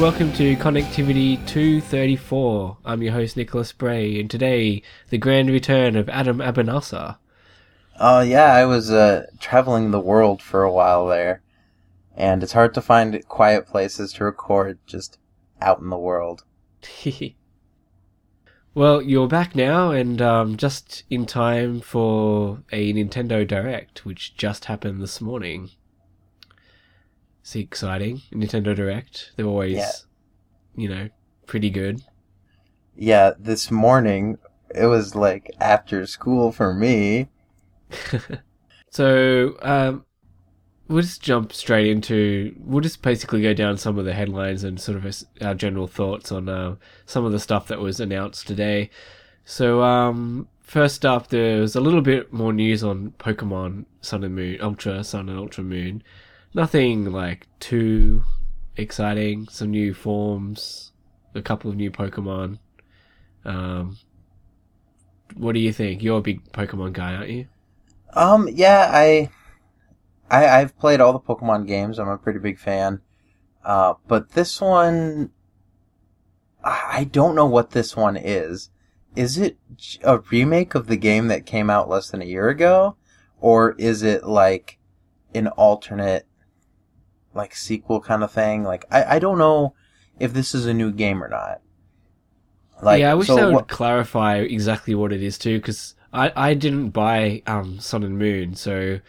[0.00, 2.78] Welcome to Connectivity 234.
[2.86, 7.18] I'm your host Nicholas Bray, and today the grand return of Adam Abou-Nasr.
[7.98, 11.42] Oh yeah, I was uh, traveling the world for a while there,
[12.16, 15.18] and it's hard to find quiet places to record just
[15.60, 16.44] out in the world.
[18.74, 24.64] well, you're back now, and um, just in time for a Nintendo Direct, which just
[24.64, 25.68] happened this morning.
[27.50, 28.22] It's exciting.
[28.32, 29.32] Nintendo Direct.
[29.34, 29.90] They're always, Yeah.
[30.76, 31.08] you know,
[31.46, 32.00] pretty good.
[32.94, 34.38] Yeah, this morning
[34.72, 37.28] it was like after school for me.
[38.92, 40.04] So, um,
[40.88, 42.54] we'll just jump straight into.
[42.58, 46.32] We'll just basically go down some of the headlines and sort of our general thoughts
[46.32, 46.74] on uh,
[47.06, 48.90] some of the stuff that was announced today.
[49.44, 54.34] So, um, first up, there was a little bit more news on Pokemon Sun and
[54.34, 56.02] Moon, Ultra Sun and Ultra Moon.
[56.52, 58.24] Nothing like too
[58.76, 59.48] exciting.
[59.48, 60.92] Some new forms,
[61.34, 62.58] a couple of new Pokemon.
[63.44, 63.98] Um,
[65.36, 66.02] what do you think?
[66.02, 67.46] You're a big Pokemon guy, aren't you?
[68.12, 69.30] Um, yeah, I,
[70.28, 71.98] I, I've played all the Pokemon games.
[71.98, 73.00] I'm a pretty big fan.
[73.64, 75.30] Uh, but this one,
[76.64, 78.70] I I don't know what this one is.
[79.16, 79.58] Is it
[80.02, 82.96] a remake of the game that came out less than a year ago?
[83.40, 84.78] Or is it like
[85.34, 86.26] an alternate,
[87.34, 88.64] like sequel kind of thing?
[88.64, 89.74] Like, I, I don't know
[90.18, 91.60] if this is a new game or not.
[92.82, 95.94] Like, yeah, I wish so they would what- clarify exactly what it is too, because
[96.12, 99.00] I, I didn't buy um Sun and Moon, so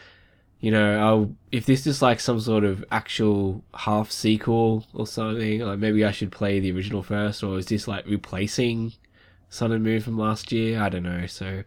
[0.59, 5.61] you know, I'll, if this is like some sort of actual half sequel or something,
[5.61, 8.93] like maybe I should play the original first, or is this like replacing
[9.49, 10.79] Sun and Moon from last year?
[10.79, 11.25] I don't know.
[11.25, 11.63] So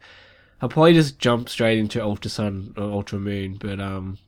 [0.62, 4.18] I'll probably just jump straight into Ultra Sun or Ultra Moon, but um.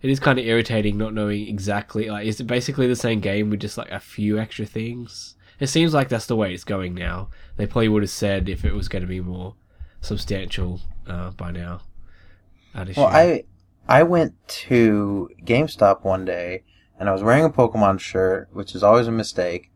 [0.00, 3.50] It is kind of irritating not knowing exactly like is it basically the same game
[3.50, 5.34] with just like a few extra things?
[5.58, 7.30] It seems like that's the way it's going now.
[7.56, 9.56] They probably would have said if it was going to be more
[10.00, 11.80] substantial uh, by now.
[12.74, 13.04] I'd assume.
[13.04, 13.44] Well, I
[13.88, 16.62] I went to GameStop one day
[16.98, 19.70] and I was wearing a Pokemon shirt, which is always a mistake.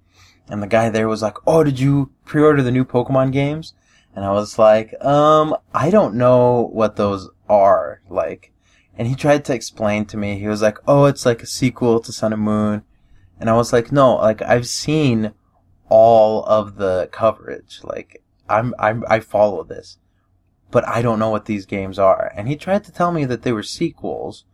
[0.49, 3.75] And the guy there was like, "Oh, did you pre-order the new Pokemon games?"
[4.15, 8.52] And I was like, "Um, I don't know what those are." Like,
[8.97, 10.39] and he tried to explain to me.
[10.39, 12.85] He was like, "Oh, it's like a sequel to Sun and Moon."
[13.39, 15.33] And I was like, "No, like I've seen
[15.89, 17.81] all of the coverage.
[17.83, 19.99] Like, I'm I'm I follow this."
[20.73, 22.33] but I don't know what these games are.
[22.35, 24.45] And he tried to tell me that they were sequels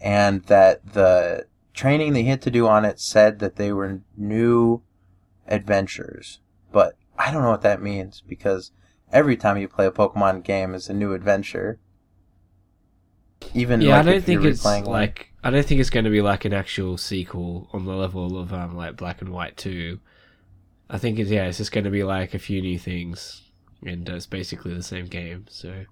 [0.00, 4.82] and that the training they had to do on it said that they were new
[5.46, 6.40] adventures.
[6.72, 8.72] But I don't know what that means because
[9.12, 11.78] every time you play a Pokemon game is a new adventure.
[13.54, 14.84] Even yeah, like I don't think it's one.
[14.84, 18.38] like I don't think it's going to be like an actual sequel on the level
[18.38, 20.00] of um like Black and White Two.
[20.88, 23.42] I think it's yeah, it's just going to be like a few new things,
[23.84, 25.46] and uh, it's basically the same game.
[25.48, 25.84] So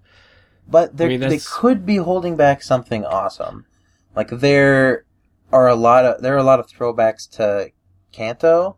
[0.68, 3.66] But they mean, they could be holding back something awesome.
[4.14, 5.04] Like there
[5.52, 7.72] are a lot of there are a lot of throwbacks to
[8.12, 8.76] Kanto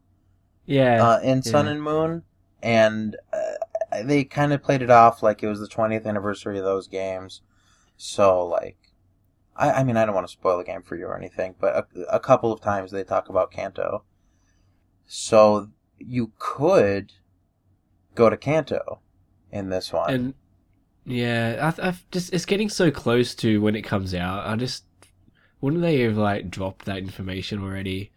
[0.66, 1.72] yeah, uh, in Sun yeah.
[1.72, 2.22] and Moon,
[2.62, 6.64] and uh, they kind of played it off like it was the 20th anniversary of
[6.64, 7.42] those games.
[8.04, 8.78] So, like,
[9.54, 11.88] I, I mean, I don't want to spoil the game for you or anything, but
[11.94, 14.02] a, a couple of times they talk about Kanto.
[15.06, 15.68] So,
[16.00, 17.12] you could
[18.16, 18.98] go to Kanto
[19.52, 20.12] in this one.
[20.12, 20.34] and
[21.04, 24.48] yeah, I, I've just it's getting so close to when it comes out.
[24.48, 24.84] I just
[25.60, 28.10] wouldn't they have like dropped that information already?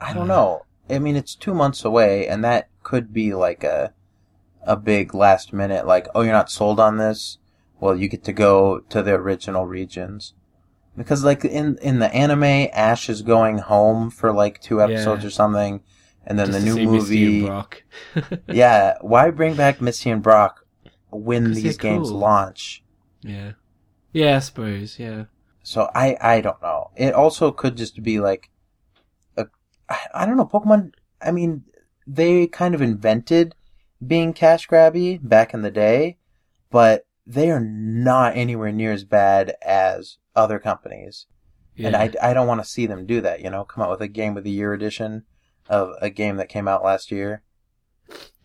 [0.00, 0.64] I don't know.
[0.88, 3.92] I mean, it's two months away, and that could be like a
[4.62, 7.36] a big last minute, like, oh, you're not sold on this.
[7.80, 10.34] Well, you get to go to the original regions
[10.96, 15.28] because, like in in the anime, Ash is going home for like two episodes Yeah.
[15.28, 15.82] or something,
[16.26, 17.46] and then Just the new see Misty and movie.
[17.46, 17.82] Brock.
[18.48, 20.66] yeah, why bring back Misty and Brock
[21.10, 22.18] when these games cool.
[22.18, 22.84] launch?
[23.22, 23.52] yeah,
[24.12, 24.98] yeah, I suppose.
[24.98, 25.24] Yeah,
[25.62, 26.90] So I I don't know.
[26.96, 28.50] It also could just be like
[29.36, 29.46] a
[30.14, 30.92] I don't know Pokemon.
[31.22, 31.64] I mean,
[32.06, 33.54] they kind of invented
[34.06, 36.18] being cash grabby back in the day,
[36.70, 41.26] but they are not anywhere near as bad as other companies.
[41.76, 41.88] yeah.
[41.88, 43.40] And I I don't want to see them do that.
[43.40, 45.24] You know, come out with a game of the year edition
[45.68, 47.42] of a game that came out last year.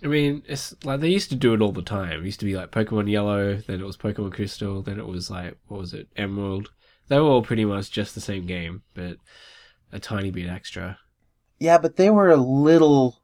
[0.03, 2.21] I mean, it's like they used to do it all the time.
[2.21, 5.31] It used to be like Pokemon Yellow, then it was Pokemon Crystal, then it was
[5.31, 6.69] like what was it, Emerald.
[7.07, 9.17] They were all pretty much just the same game, but
[9.91, 10.99] a tiny bit extra.
[11.57, 13.23] Yeah, but they were a little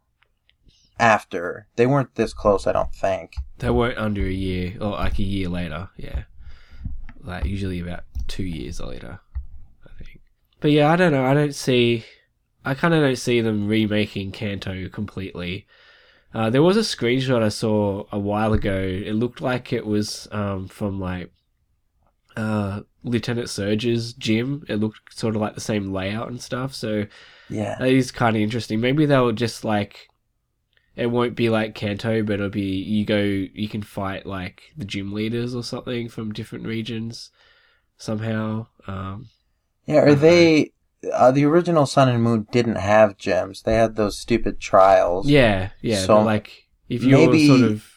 [1.02, 1.68] after.
[1.76, 3.34] They weren't this close, I don't think.
[3.58, 5.90] They weren't under a year, or like a year later.
[5.98, 6.24] Yeah,
[7.20, 9.20] like usually about two years later,
[9.86, 10.22] I think.
[10.60, 11.26] But yeah, I don't know.
[11.26, 12.06] I don't see.
[12.64, 15.66] I kind of don't see them remaking Kanto completely.
[16.34, 18.78] Uh, there was a screenshot I saw a while ago.
[18.80, 21.32] It looked like it was um, from like
[22.38, 24.64] uh, Lieutenant Surge's gym.
[24.70, 26.74] It looked sort of like the same layout and stuff.
[26.74, 27.06] So
[27.50, 27.76] Yeah.
[27.80, 28.80] that is kind of interesting.
[28.80, 30.08] Maybe they'll just like
[30.96, 34.86] it won't be like Kanto, but it'll be you go you can fight like the
[34.86, 37.32] gym leaders or something from different regions
[37.98, 38.68] somehow.
[38.88, 39.28] Um,
[39.86, 40.74] Yeah, are they
[41.14, 43.64] uh, the original Sun and Moon didn't have gems.
[43.64, 45.28] They had those stupid trials.
[45.28, 46.00] yeah, yeah.
[46.00, 47.88] So like if you're maybe- sort of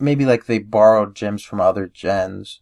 [0.00, 2.60] Maybe like they borrowed gems from other gens.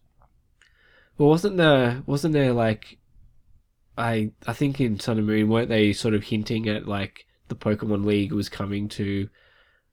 [1.17, 2.99] well, wasn't there wasn't there like
[3.97, 7.75] I I think in Sun and Moon weren't they sort of hinting at like the
[7.75, 9.29] Pokemon League was coming to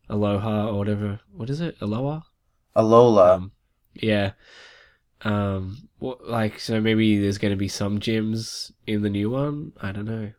[0.09, 1.21] Aloha or whatever.
[1.33, 1.77] What is it?
[1.81, 2.21] Aloha.
[2.77, 3.37] Alola.
[3.37, 3.53] Um,
[3.95, 4.33] yeah.
[5.23, 9.73] Um, what like so maybe there's going to be some gyms in the new one.
[9.81, 10.33] I don't know.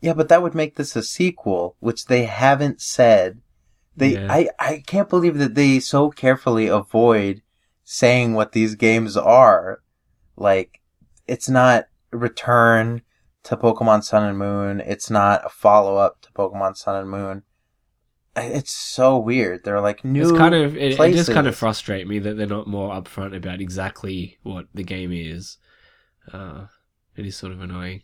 [0.00, 3.40] yeah, but that would make this a sequel, which they haven't said.
[3.96, 4.26] They Yeah.
[4.30, 7.42] I I can't believe that they so carefully avoid
[7.82, 9.80] saying what these games are.
[10.36, 10.80] Like
[11.26, 13.02] it's not Return
[13.46, 14.80] to Pokemon Sun and Moon.
[14.80, 17.42] It's not a follow up to Pokemon Sun and Moon.
[18.36, 19.64] It's so weird.
[19.64, 20.22] They're like new.
[20.22, 23.34] it's kind of it, it does kind of frustrate me that they're not more upfront
[23.34, 25.58] about exactly what the game is.
[26.30, 26.66] Uh,
[27.16, 28.02] it is sort of annoying.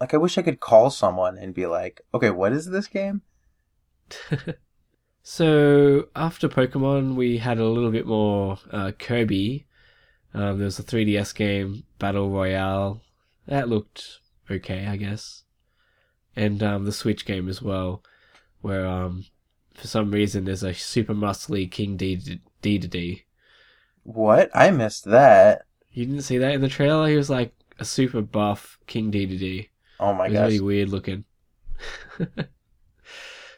[0.00, 3.22] like I wish I could call someone and be like, "Okay, what is this game?"
[5.22, 9.66] So after Pokemon, we had a little bit more uh, Kirby.
[10.34, 13.02] Um, there was a 3DS game, Battle Royale.
[13.46, 14.18] That looked
[14.50, 15.44] okay, I guess.
[16.34, 18.02] And um, the Switch game as well,
[18.60, 19.26] where um,
[19.74, 23.24] for some reason there's a super muscly King D D D.
[24.04, 24.50] What?
[24.54, 25.66] I missed that.
[25.92, 27.08] You didn't see that in the trailer?
[27.08, 29.68] He was like a super buff King Dedede.
[30.00, 30.34] Oh my god.
[30.34, 30.42] gosh.
[30.44, 31.24] really weird looking.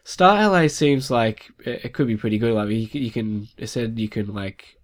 [0.04, 2.54] Star Allies seems like it, could be pretty good.
[2.54, 4.78] Like you, you can, it said you can like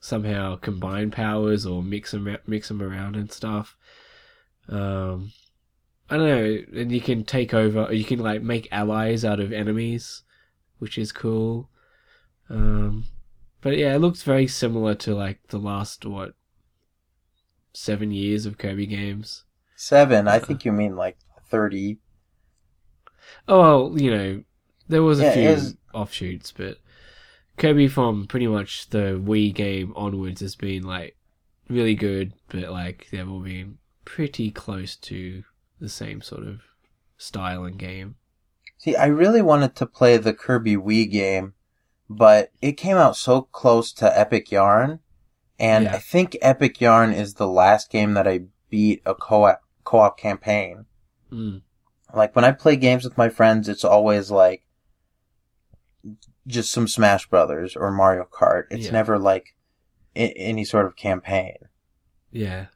[0.00, 3.76] somehow combine powers or mix them mix them around and stuff.
[4.68, 5.32] Um,
[6.10, 7.84] I don't know, and you can take over.
[7.84, 10.22] Or you can like make allies out of enemies,
[10.78, 11.68] which is cool.
[12.50, 13.04] Um,
[13.60, 16.34] but yeah, it looks very similar to like the last what
[17.72, 19.44] seven years of Kirby games.
[19.76, 20.26] Seven.
[20.28, 21.18] I think you mean like
[21.48, 21.98] thirty.
[23.46, 23.58] Oh
[23.90, 24.42] well, you know,
[24.88, 26.78] there was a Yeah, few is- offshoots, but
[27.56, 31.16] Kirby from pretty much the Wii game onwards has been like
[31.68, 33.78] really good, but like they've all been
[34.08, 35.44] pretty close to
[35.78, 36.60] the same sort of
[37.18, 38.16] style and game.
[38.78, 41.52] See, I really wanted to play the Kirby Wii game,
[42.08, 45.00] but it came out so close to Epic Yarn,
[45.58, 45.94] and Yeah.
[45.96, 50.86] I think Epic Yarn is the last game that I beat a co-op co-op campaign.
[51.30, 51.60] Mm.
[52.14, 54.64] Like when I play games with my friends, it's always like
[56.46, 58.64] just some Smash Brothers or Mario Kart.
[58.70, 58.92] It's Yeah.
[58.92, 59.54] never like
[60.16, 61.56] I- any sort of campaign.
[62.30, 62.66] Yeah,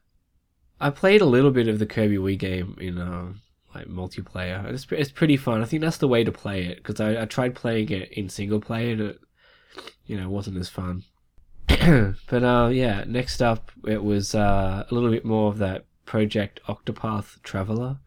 [0.83, 3.41] I played a little bit of the Kirby Wii game in um
[3.73, 4.65] like multiplayer.
[4.65, 5.61] It's it's pretty fun.
[5.61, 8.27] I think that's the way to play it because I, I tried playing it in
[8.27, 9.19] single player and it
[10.05, 11.03] you know wasn't as fun.
[11.67, 16.59] but uh yeah, next up it was uh, a little bit more of that Project
[16.67, 17.99] Octopath Traveler,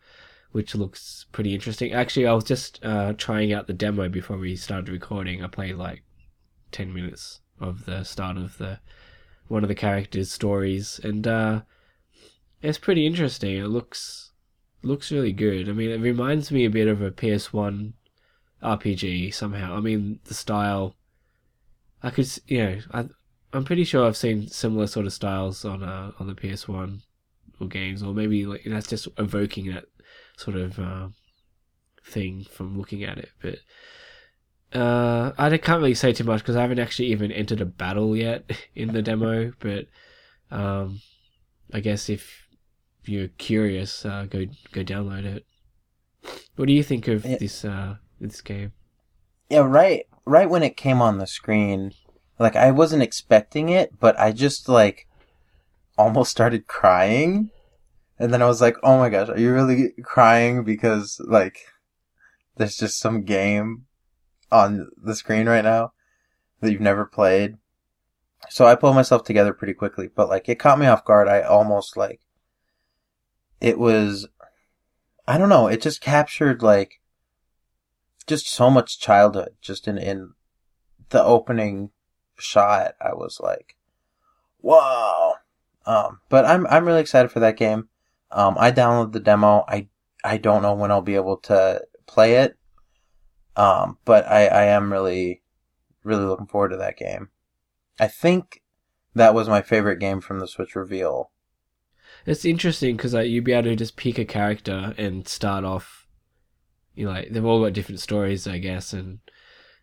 [0.52, 1.94] which looks pretty interesting.
[1.94, 5.42] Actually, I was just uh, trying out the demo before we started recording.
[5.42, 6.02] I played like
[6.72, 8.80] ten minutes of the start of the
[9.48, 11.62] one of the characters' stories, and uh,
[12.66, 13.56] it's pretty interesting.
[13.56, 14.32] It looks
[14.82, 15.68] looks really good.
[15.68, 17.92] I mean, it reminds me a bit of a PS1
[18.62, 19.76] RPG somehow.
[19.76, 20.94] I mean, the style.
[22.02, 23.04] I could, you know, I,
[23.52, 27.02] I'm pretty sure I've seen similar sort of styles on uh, on the PS1
[27.60, 29.84] or games, or maybe like that's just evoking that
[30.36, 31.08] sort of uh,
[32.04, 33.30] thing from looking at it.
[33.40, 33.58] But
[34.78, 38.16] uh, I can't really say too much because I haven't actually even entered a battle
[38.16, 39.52] yet in the demo.
[39.60, 39.86] But
[40.50, 41.00] um,
[41.72, 42.45] I guess if
[43.08, 45.46] you're curious, uh, go go download it.
[46.56, 47.36] What do you think of Yeah.
[47.38, 48.72] this uh, this game?
[49.48, 50.06] Yeah, right.
[50.24, 51.92] Right when it came on the screen,
[52.38, 55.06] like I wasn't expecting it, but I just like
[55.96, 57.50] almost started crying,
[58.18, 61.58] and then I was like, "Oh my gosh, are you really crying because like
[62.56, 63.86] there's just some game
[64.50, 65.92] on the screen right now
[66.60, 67.56] that you've never played?"
[68.50, 71.28] So I pulled myself together pretty quickly, but like it caught me off guard.
[71.28, 72.20] I almost like
[73.60, 74.26] it was
[75.26, 77.00] I don't know, it just captured like
[78.26, 80.32] just so much childhood just in in
[81.10, 81.90] the opening
[82.38, 83.76] shot i was like
[84.58, 85.34] whoa
[85.86, 87.88] um but i'm i'm really excited for that game
[88.32, 89.86] um i downloaded the demo i
[90.26, 92.56] I don't know when I'll be able to play it.
[93.54, 95.42] Um, but I, I am really,
[96.02, 97.28] really looking forward to that game.
[98.00, 98.62] I think
[99.14, 101.30] that was my favorite game from the Switch reveal.
[102.26, 106.06] It's interesting because like you'd be able to just pick a character and start off.
[106.94, 109.20] You know, like they've all got different stories, I guess, and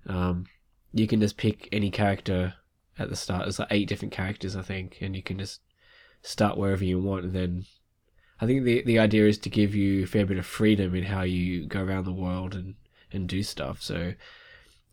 [0.07, 0.45] um,
[0.91, 2.55] you can just pick any character
[2.99, 3.43] at the start.
[3.43, 5.61] There's like eight different characters, I think, and you can just
[6.21, 7.25] start wherever you want.
[7.25, 7.65] And then
[8.41, 11.05] I think the the idea is to give you a fair bit of freedom in
[11.05, 12.75] how you go around the world and
[13.11, 13.81] and do stuff.
[13.81, 14.13] So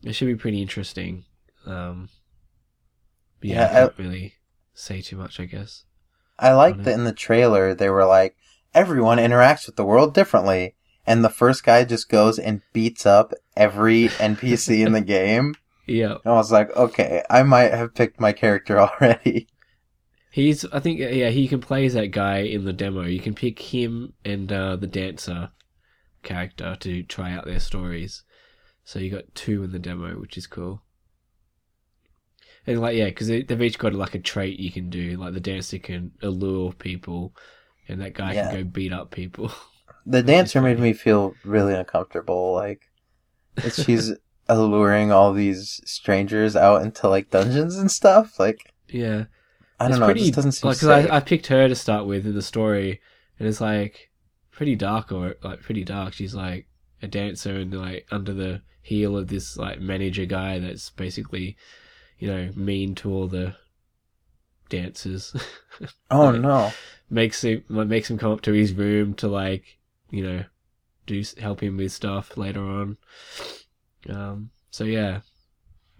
[0.03, 1.25] it should be pretty interesting.
[1.65, 2.09] Um,
[3.41, 4.35] yeah, Yeah, I can't really
[4.73, 5.85] say too much, I guess.
[6.41, 6.83] I like Mhm.
[6.83, 8.35] that in the trailer they were like,
[8.73, 10.75] everyone interacts with the world differently.
[11.07, 15.55] And the first guy just goes and beats up every NPC in the game.
[15.87, 19.47] Yeah, And I was like, okay, I might have picked my character already.
[20.31, 20.63] he's.
[20.65, 23.03] I think yeah, he can play as that guy in the demo.
[23.03, 25.49] You can pick him and uh, the dancer
[26.23, 28.23] character to try out their stories.
[28.83, 30.83] So you got two in the demo, which is cool.
[32.67, 35.17] And like yeah, because they, they've each got like a trait you can do.
[35.17, 37.35] Like the dancer can allure people,
[37.87, 38.49] and that guy Yeah.
[38.49, 39.51] can go beat up people.
[40.05, 42.53] The dancer made me feel really uncomfortable.
[42.53, 42.89] Like,
[43.69, 44.13] she's
[44.49, 48.39] alluring all these strangers out into like dungeons and stuff.
[48.39, 49.25] Like, yeah,
[49.79, 51.11] I don't It's know, pretty, it just doesn't seem like, 'cause safe.
[51.11, 53.01] I, I picked her to start with in the story,
[53.39, 54.11] and it's like
[54.51, 56.13] pretty dark or like pretty dark.
[56.13, 56.67] She's like
[57.01, 61.57] a dancer and like under the heel of this like manager guy that's basically,
[62.21, 63.55] you know, mean to all the
[64.69, 65.35] dancers.
[66.11, 66.71] oh like- no.
[67.09, 69.79] makes him like, makes him come up to his room to like
[70.11, 70.43] you know
[71.07, 72.97] do help him with stuff later on.
[74.07, 74.51] Um.
[74.69, 75.21] So yeah,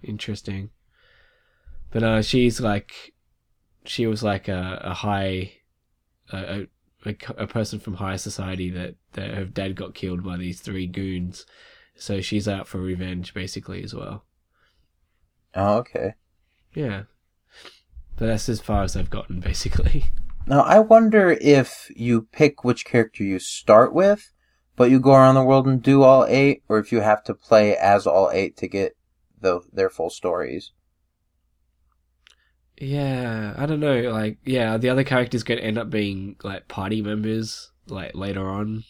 [0.03, 0.69] interesting.
[1.89, 3.13] But uh, she's like,
[3.83, 5.53] she was like a, a high,
[6.31, 6.67] a,
[7.05, 10.85] a a person from high society that that her dad got killed by these three
[10.85, 11.45] goons.
[11.95, 14.23] So she's out for revenge basically as well.
[15.55, 16.15] Oh, okay.
[16.73, 17.03] Yeah.
[18.15, 20.05] But that's as far as I've gotten basically.
[20.47, 24.31] Now, I wonder if you pick which character you start with,
[24.75, 27.33] but you go around the world and do all eight, or if you have to
[27.33, 28.97] play as all eight to get
[29.39, 30.71] the, their full stories.
[32.79, 34.01] Yeah, I don't know.
[34.11, 38.83] Like, yeah, the other characters could end up being like party members, like later on,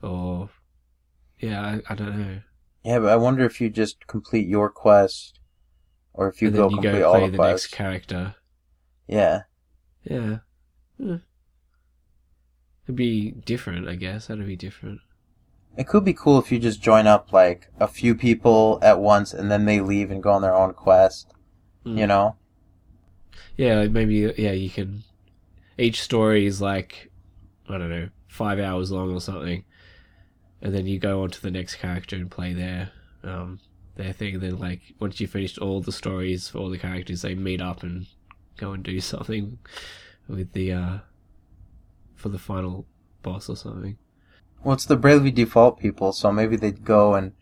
[0.00, 0.50] or
[1.40, 2.40] yeah, I, I don't know.
[2.84, 5.40] Yeah, but I wonder if you just complete your quest,
[6.16, 8.34] or if you and go then you complete go all play the next character.
[9.06, 9.42] Yeah.
[10.04, 10.38] Yeah,
[10.98, 11.22] it'd
[12.94, 14.26] be different, I guess.
[14.26, 15.00] That'd be different.
[15.76, 19.34] It could be cool if you just join up like a few people at once
[19.34, 21.32] and then they leave and go on their own quest.
[21.84, 21.98] Mm.
[21.98, 22.36] You know?
[23.56, 25.04] Yeah, like maybe yeah, you can.
[25.76, 27.10] Each story is like,
[27.68, 29.64] I don't know, five hours long or something,
[30.62, 32.92] and then you go on to the next character and play there.
[33.24, 33.60] um
[33.96, 34.40] their thing.
[34.40, 37.82] Then like once you finished all the stories for all the characters, they meet up
[37.82, 38.06] and
[38.56, 39.58] go and do something
[40.28, 40.98] with the uh
[42.14, 42.86] for the final
[43.22, 43.98] boss or something.
[44.64, 47.32] Well, it's the Bravely Default people, so maybe they'd go and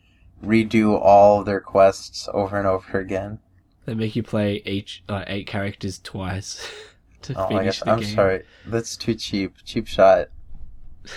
[0.43, 3.39] redo all their quests over and over again.
[3.85, 6.69] They make you play each uh, eight characters twice
[7.23, 8.13] to Oh, finish the I'm game.
[8.15, 8.43] sorry.
[8.67, 9.55] That's too cheap.
[9.63, 10.27] Cheap shot.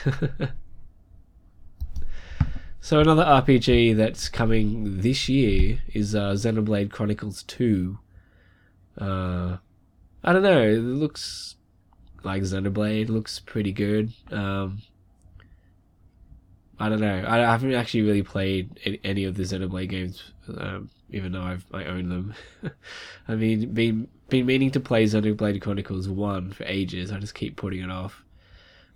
[2.81, 7.99] so another RPG that's coming this year is uh, Xenoblade Chronicles Two.
[8.97, 9.59] Uh,
[10.25, 10.63] I don't know.
[10.63, 11.57] It looks
[12.23, 13.09] like Xenoblade.
[13.09, 14.13] Looks pretty good.
[14.31, 14.83] Um,
[16.81, 17.25] I don't know.
[17.27, 20.23] I haven't actually really played any of the Xenoblade games,
[20.57, 22.35] um, even though I've I own them.
[23.29, 27.11] I mean, been been meaning to play Xenoblade Chronicles One for ages.
[27.11, 28.23] I just keep putting it off.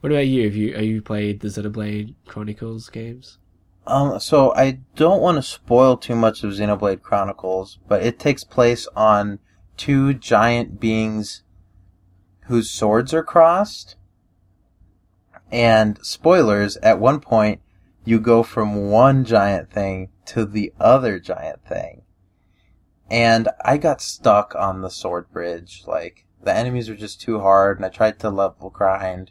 [0.01, 0.45] What about you?
[0.45, 3.39] Have you have you played the Xenoblade Chronicles games?
[3.87, 8.45] Um, so I don't want to spoil too much of Xenoblade Chronicles, but it takes
[8.45, 9.41] place on
[9.77, 11.43] two giant beings
[12.47, 13.97] whose swords are crossed.
[15.51, 17.61] And spoilers, at one point,
[18.05, 22.03] you go from one giant thing to the other giant thing.
[23.11, 25.85] And I got stuck on the sword bridge.
[25.87, 29.31] Like, the enemies were just too hard, and I tried to level grind.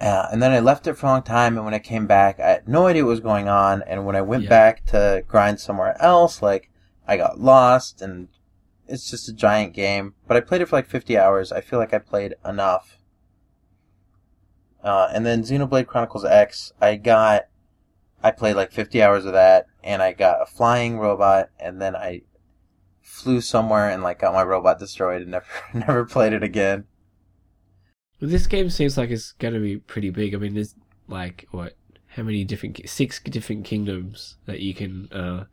[0.00, 2.38] Uh, and then I left it for a long time, and when I came back,
[2.38, 3.82] I had no idea what was going on.
[3.82, 4.48] And when I went Yeah.
[4.48, 6.70] back to grind somewhere else, like,
[7.06, 8.28] I got lost, and
[8.86, 10.14] it's just a giant game.
[10.26, 11.50] But I played it for like 50 hours.
[11.50, 12.98] I feel like I played enough.
[14.82, 17.46] Uh, and then Xenoblade Chronicles X, I got,
[18.22, 21.96] I played like 50 hours of that, and I got a flying robot, and then
[21.96, 22.22] I
[23.02, 26.84] flew somewhere and like got my robot destroyed and never, never played it again.
[28.20, 30.34] Well, this game seems like it's going to be pretty big.
[30.34, 30.74] I mean, there's
[31.08, 31.76] like what
[32.08, 35.44] how many different ki- six different kingdoms that you can uh,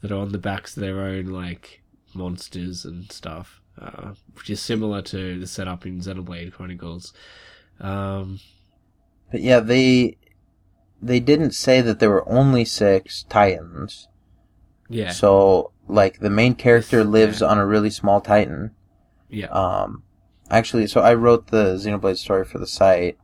[0.00, 1.82] that are on the backs of their own like
[2.14, 7.12] monsters and stuff, uh, which is similar to the setup in Xenoblade Chronicles.
[7.80, 8.40] Um,
[9.30, 10.16] But yeah, they
[11.00, 14.08] they didn't say that there were only six titans.
[14.88, 17.46] yeah, So like the main character lives Yeah.
[17.48, 18.72] on a really small titan.
[19.30, 20.02] yeah, Um,
[20.50, 23.18] actually, so I wrote the Xenoblade story for the site,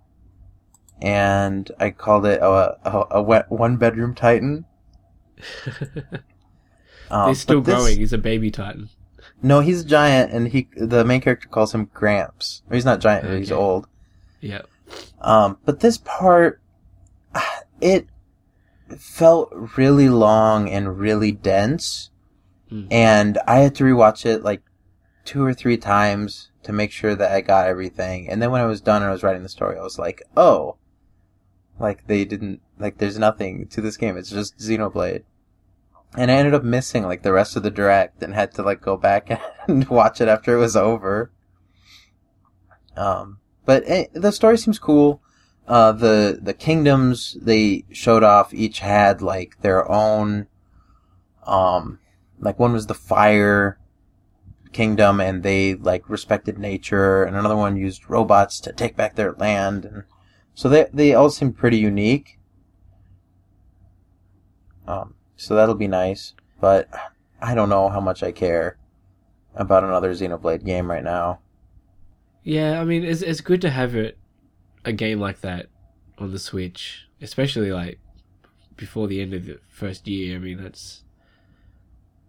[1.02, 4.64] and I called it a, a, a one bedroom titan.
[7.10, 7.98] Um, he's still but this- growing.
[7.98, 8.88] He's a baby titan.
[9.42, 12.62] No, he's a giant, and he the main character calls him Gramps.
[12.72, 13.86] He's not giant, but he's old.
[14.40, 14.62] Yeah,
[15.20, 16.60] Um, but this part,
[17.82, 18.08] it
[18.98, 22.10] felt really long and really dense,
[22.70, 22.86] Hmm.
[22.90, 24.62] and I had to rewatch it like
[25.24, 28.28] two or three times to make sure that I got everything.
[28.28, 30.22] And then when I was done and I was writing the story, I was like,
[30.36, 30.76] oh,
[31.78, 32.98] like they didn't like.
[32.98, 34.16] There's nothing to this game.
[34.16, 35.24] It's just Xenoblade.
[36.16, 38.80] And I ended up missing like the rest of the direct and had to like
[38.80, 39.28] go back
[39.68, 41.32] and watch it after it was over.
[42.96, 45.20] Um, but eh, the story seems cool.
[45.66, 50.46] Uh, the the kingdoms they showed off each had like their own.
[51.44, 51.98] Um,
[52.38, 53.78] like one was the fire
[54.74, 59.32] kingdom, and they like respected nature, and another one used robots to take back their
[59.32, 60.04] land, and
[60.54, 62.38] so they they all seem pretty unique.
[64.86, 66.88] Um, so that'll be nice, but
[67.40, 68.76] I don't know how much I care
[69.54, 71.40] about another Xenoblade game right now.
[72.42, 72.80] yeah.
[72.80, 74.18] I mean, it's it's good to have it
[74.84, 75.66] a game like that
[76.18, 77.98] on the Switch, especially like
[78.76, 80.36] before the end of the first year.
[80.36, 81.03] I mean, that's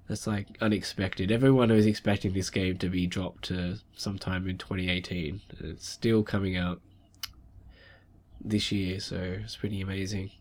[0.07, 1.31] that's like unexpected.
[1.31, 5.41] Everyone was expecting this game to be dropped to sometime in 2018.
[5.61, 6.81] It's still coming out
[8.39, 10.31] this year, so it's pretty amazing.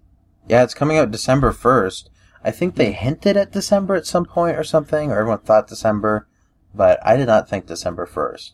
[0.49, 2.09] Yeah, it's coming out December 1st.
[2.45, 6.29] I think they hinted at December at some point or something, or everyone thought December,
[6.75, 8.53] but I did not think December 1st.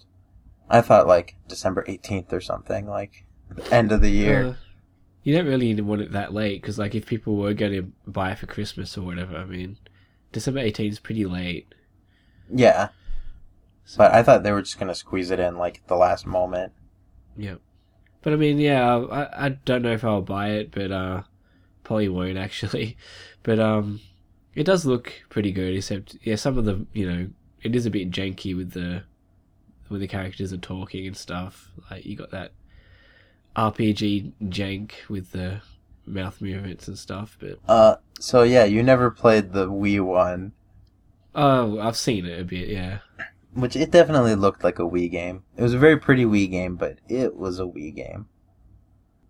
[0.69, 3.25] I thought like December 18th or something, like
[3.73, 4.45] end of the year.
[4.45, 4.55] Uh,
[5.25, 8.31] you don't really want it that late because, like, if people were going to buy
[8.33, 9.77] it for Christmas or whatever, I mean,
[10.33, 11.75] December 18th is pretty late.
[12.53, 12.89] yeah,
[13.85, 16.27] So, but I thought they were just gonna squeeze it in like at the last
[16.27, 16.73] moment.
[17.37, 17.57] yeah.
[18.23, 21.23] But I mean, yeah, I, I don't know if I'll buy it, but uh,
[21.85, 22.97] probably won't actually.
[23.43, 24.01] But um,
[24.55, 25.75] it does look pretty good.
[25.75, 27.29] Except, yeah, some of the you know,
[27.63, 29.05] it is a bit janky with the
[29.89, 31.71] when the characters are talking and stuff.
[31.91, 32.53] Like you got that
[33.57, 35.63] RPG jank with the
[36.11, 37.37] mouth movements and stuff.
[37.41, 40.53] But Uh, so yeah, you never played the Wii one,
[41.35, 42.69] oh, I've seen it a bit.
[42.69, 42.99] Yeah.
[43.55, 45.43] which it definitely looked like a Wii game.
[45.57, 48.27] It was a very pretty Wii game, but it was a Wii game.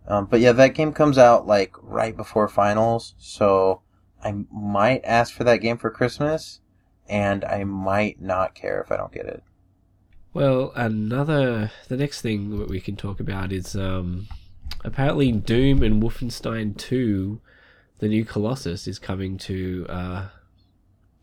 [0.07, 3.83] Um, but yeah, that game comes out like right before finals, so
[4.25, 6.61] I might ask for that game for Christmas,
[7.09, 9.43] and I might not care if I don't get it.
[10.33, 14.29] Well, another the next thing that we can talk about is um,
[14.85, 17.40] apparently Doom and Wolfenstein 2,
[17.99, 20.29] the new Colossus, is coming to uh,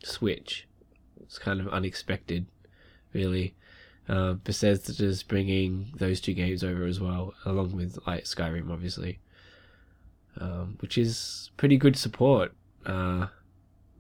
[0.04, 0.68] Switch.
[1.22, 2.46] It's kind of unexpected,
[3.14, 3.54] really.
[4.08, 9.20] Uh, Bethesda's bringing those two games over as well, along with like Skyrim, obviously,
[10.40, 12.54] um, which is pretty good support.
[12.86, 13.28] Uh,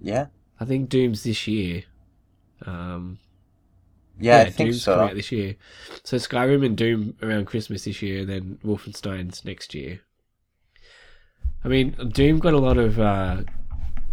[0.01, 0.27] Yeah,
[0.59, 1.83] I think Doom's this year.
[2.65, 3.19] Um,
[4.19, 4.95] yeah, I think Doom's so.
[4.95, 5.55] coming out this year.
[6.03, 10.01] So Skyrim and Doom around Christmas this year, and then Wolfenstein's next year.
[11.63, 13.43] I mean, Doom got a lot of uh,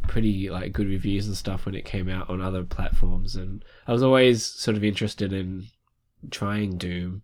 [0.08, 3.92] pretty like good reviews and stuff when it came out on other platforms, and I
[3.92, 5.66] was always sort of interested in
[6.30, 7.22] trying Doom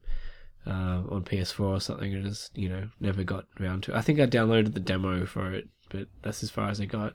[0.67, 3.93] uh, on PS4 or something, and just you know never got around to.
[3.93, 3.97] it.
[3.97, 7.15] I think I downloaded the demo for it, but that's as far as I got.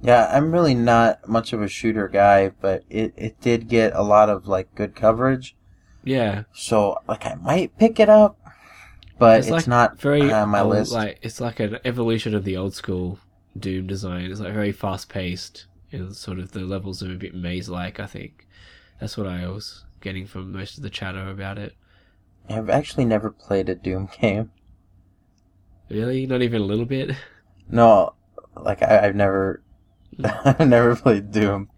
[0.00, 4.02] Yeah, I'm really not much of a shooter guy, but it, it did get a
[4.02, 5.56] lot of like good coverage,
[6.04, 8.38] Yeah, so like I might pick it up,
[9.18, 10.92] but it's, like not very on my old, list.
[10.92, 13.18] Like it's like an evolution of the old school
[13.58, 14.30] Doom design.
[14.30, 15.66] It's like very fast paced.
[15.90, 17.98] And sort of the levels are a bit maze like.
[17.98, 18.46] I think
[19.00, 21.74] that's what I was getting from most of the chatter about it.
[22.48, 24.50] I've actually never played a Doom game.
[25.88, 27.16] Really, not even a little bit.
[27.70, 28.14] No,
[28.54, 29.62] like I, I've never,
[30.44, 31.70] I've never played Doom.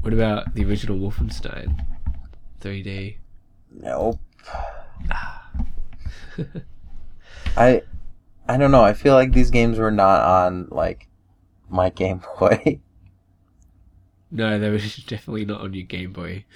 [0.00, 1.78] What about the original Wolfenstein,
[2.60, 3.18] 3D?
[3.70, 4.18] Nope.
[7.56, 7.82] I,
[8.48, 8.82] I don't know.
[8.82, 11.06] I feel like these games were not on like
[11.68, 12.80] my Game Boy.
[14.34, 16.46] No, they were definitely not on your Game Boy.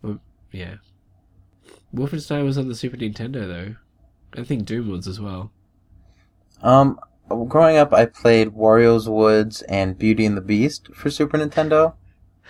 [0.00, 0.20] Well,
[0.52, 0.76] yeah,
[1.92, 3.74] Wolfenstein was on the Super Nintendo though.
[4.40, 5.50] I think Doom was as well.
[6.62, 11.94] Um, growing up, I played Wario's Woods and Beauty and the Beast for Super Nintendo.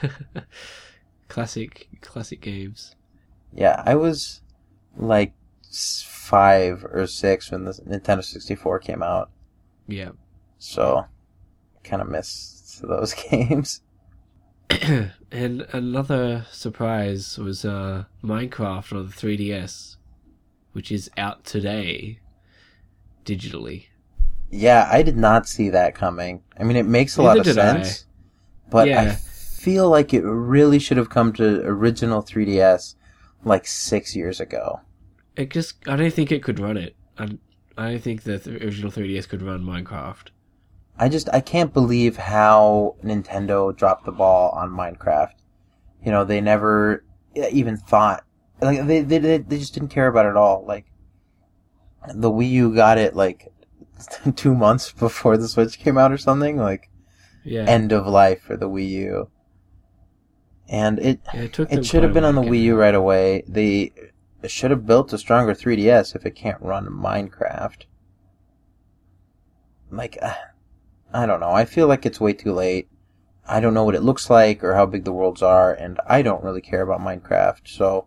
[1.28, 2.94] classic, classic games.
[3.52, 4.42] Yeah, I was
[4.96, 5.32] like
[5.72, 9.30] five or six when the Nintendo 64 came out,
[9.86, 10.10] Yeah.
[10.58, 11.06] so
[11.82, 13.80] kind of missed those games.
[15.30, 19.96] and another surprise was uh, Minecraft on the 3DS,
[20.72, 22.18] which is out today,
[23.24, 23.86] digitally.
[24.54, 26.40] Yeah, I did not see that coming.
[26.58, 27.82] I mean, it makes a lot of did I.
[27.82, 28.06] sense,
[28.70, 32.94] but I feel like it really should have come to original 3DS
[33.44, 34.80] like six years ago.
[35.34, 36.94] It just, I don't think it could run it.
[37.18, 37.36] I,
[37.76, 40.28] I don't think the th- original 3DS could run Minecraft.
[40.96, 45.32] I just I can't believe how Nintendo dropped the ball on Minecraft.
[46.04, 48.24] You know, they never even thought
[48.62, 50.64] like they they they just didn't care about it at all.
[50.64, 50.86] Like
[52.14, 53.52] the Wii U got it like
[54.36, 56.56] two months before the Switch came out or something.
[56.56, 56.90] Like
[57.44, 57.64] Yeah.
[57.64, 59.30] end of life for the Wii U.
[60.68, 63.44] And it Yeah, it it should have been on the Wii U right away.
[63.46, 63.92] They
[64.46, 67.84] should have built a stronger 3DS if it can't run Minecraft.
[69.90, 70.34] Like, uh,
[71.12, 71.52] I don't know.
[71.52, 72.88] I feel like it's way too late.
[73.46, 76.22] I don't know what it looks like or how big the worlds are, and I
[76.22, 78.06] don't really care about Minecraft, so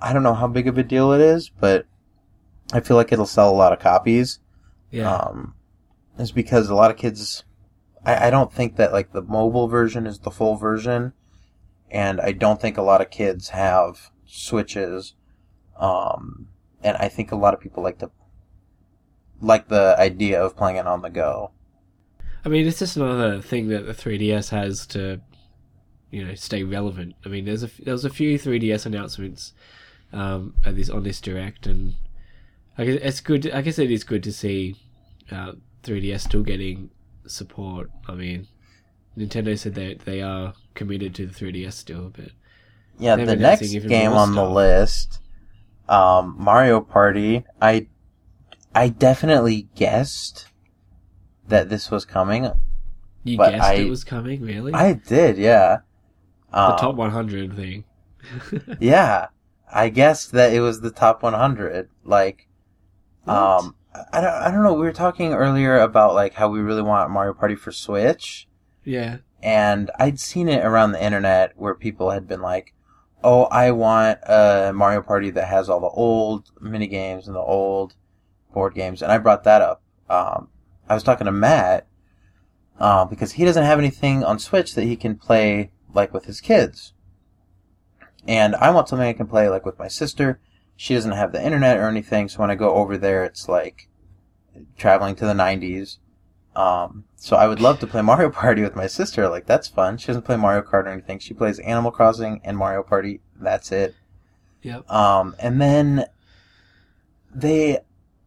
[0.00, 1.86] I don't know how big of a deal it is, but
[2.72, 4.40] I feel like it'll sell a lot of copies.
[4.90, 5.12] Yeah.
[5.12, 5.54] Um,
[6.18, 7.44] is because a lot of kids,
[8.04, 11.12] I, I don't think that like the mobile version is the full version,
[11.90, 15.14] and I don't think a lot of kids have switches.
[15.78, 16.48] Um,
[16.82, 18.10] and I think a lot of people like the
[19.40, 21.52] like the idea of playing it on the go.
[22.44, 25.20] I mean, it's just another thing that the 3DS has to,
[26.10, 27.14] you know, stay relevant.
[27.24, 29.52] I mean, there's a there was a few 3DS announcements
[30.12, 31.94] um, at this on this direct, and
[32.80, 33.50] I guess it's good.
[33.50, 34.76] I guess it is good to see
[35.30, 36.90] uh, 3DS still getting
[37.26, 37.90] support.
[38.08, 38.48] I mean,
[39.18, 42.30] Nintendo said that they are committed to the 3DS still, but
[42.98, 45.20] Yeah, the next game on the list,
[45.88, 47.44] um, Mario Party.
[47.60, 47.86] I
[48.74, 50.46] I definitely guessed
[51.48, 52.50] that this was coming.
[53.24, 54.40] you guessed I- it was coming.
[54.40, 55.80] Really, I did, yeah.
[56.52, 57.84] the Um, top 100 thing.
[58.80, 59.26] Yeah,
[59.72, 61.88] I guessed that it was the top 100.
[62.04, 62.46] Like,
[63.30, 63.74] um,
[64.12, 64.74] I don't, I don't know.
[64.74, 68.48] We were talking earlier about like how we really want Mario Party for Switch,
[68.84, 72.74] yeah, and I'd seen it around the internet where people had been like,
[73.22, 77.40] "Oh, I want a Mario Party that has all the old mini games and the
[77.40, 77.94] old
[78.52, 79.82] board games," and I brought that up.
[80.08, 80.48] Um,
[80.88, 81.86] I was talking to Matt
[82.78, 86.40] uh, because he doesn't have anything on Switch that he can play like with his
[86.40, 86.94] kids,
[88.26, 90.40] and I want something I can play like with my sister.
[90.80, 93.90] She doesn't have the internet or anything, so when I go over there, it's like
[94.78, 95.98] traveling to the '90s.
[96.56, 99.28] Um, so I would love to play Mario Party with my sister.
[99.28, 99.98] Like that's fun.
[99.98, 101.18] She doesn't play Mario Kart or anything.
[101.18, 103.20] She plays Animal Crossing and Mario Party.
[103.38, 103.94] That's it.
[104.62, 104.90] yep.
[104.90, 106.06] Um, and then
[107.30, 107.80] they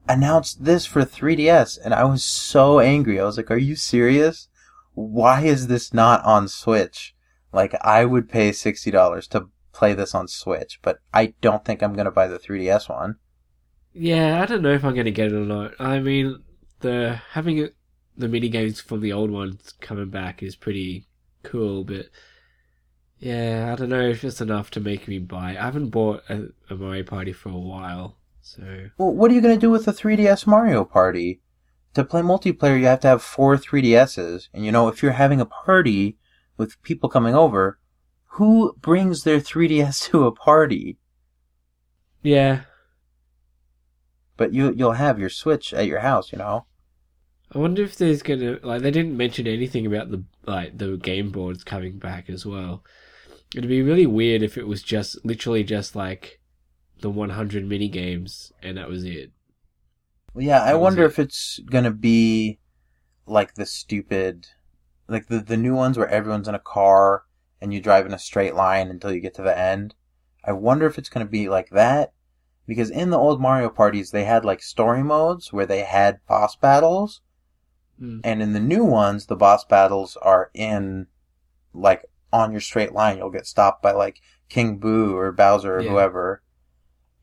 [0.07, 3.19] announced this for 3DS, and I was so angry.
[3.19, 4.47] I was like, "Are you serious?
[4.93, 7.15] Why is this not on Switch?
[7.51, 11.81] Like, I would pay sixty dollars to play this on Switch, but I don't think
[11.81, 13.17] I'm gonna buy the 3DS one."
[13.93, 15.73] Yeah, I don't know if I'm gonna get it or not.
[15.79, 16.43] I mean,
[16.79, 17.75] the having it,
[18.17, 21.07] the mini games from the old ones coming back is pretty
[21.43, 22.07] cool, but
[23.19, 25.51] yeah, I don't know if it's enough to make me buy.
[25.51, 29.41] I haven't bought a, a Mario Party for a while, so Well, what are you
[29.41, 31.41] gonna do with the 3DS Mario Party?
[31.93, 35.39] To play multiplayer, you have to have four 3DSs, and you know, if you're having
[35.39, 36.17] a party
[36.57, 37.79] with people coming over,
[38.33, 40.97] who brings their 3DS to a party?
[42.23, 42.63] yeah.
[44.37, 46.67] But you you'll have your Switch at your house, you know.
[47.53, 51.31] I wonder if there's gonna like they didn't mention anything about the like the game
[51.31, 52.83] boards coming back as well.
[53.55, 56.41] It'd be really weird if it was just literally just like
[57.01, 59.31] the 100 mini games and that was it.
[60.33, 61.05] Well, yeah, I That was wonder it.
[61.05, 62.59] if it's gonna be
[63.27, 64.47] like the stupid,
[65.07, 67.23] like the the new ones where everyone's in a car
[67.63, 69.95] and you drive in a straight line until you get to the end.
[70.43, 72.11] I wonder if it's gonna be like that,
[72.67, 76.55] because in the old Mario parties they had like story modes where they had boss
[76.57, 77.21] battles,
[78.01, 78.19] Mm.
[78.23, 81.07] and in the new ones the boss battles are in
[81.73, 83.17] like on your straight line.
[83.17, 85.89] You'll get stopped by like King Boo or Bowser or Yeah.
[85.91, 86.41] whoever.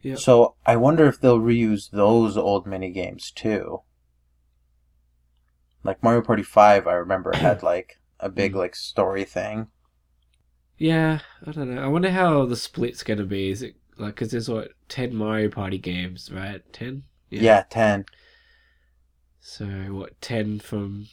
[0.02, 0.18] Yep.
[0.18, 3.82] So I wonder if they'll reuse those old mini games too.
[5.82, 8.56] Like Mario Party Five, I remember had like a big Mm.
[8.58, 9.68] like story thing.
[10.80, 11.82] Yeah, I don't know.
[11.82, 13.50] I wonder how the split's gonna be.
[13.50, 16.62] Is it like because there's what ten Mario Party games, right?
[16.72, 17.02] Ten.
[17.28, 18.06] Yeah, ten.
[19.40, 21.08] So what, ten from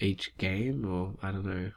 [0.00, 1.72] each game, or I don't know.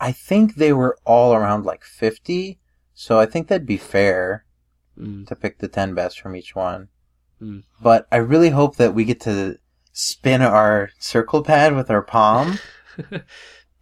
[0.00, 2.58] I think they were all around like 50,
[2.94, 4.46] so I think that'd be fair
[4.98, 5.26] Mm.
[5.26, 6.88] to pick the 10 best from each one.
[7.42, 7.64] Mm.
[7.82, 9.58] But I really hope that we get to
[9.92, 12.58] spin our circle pad with our palm.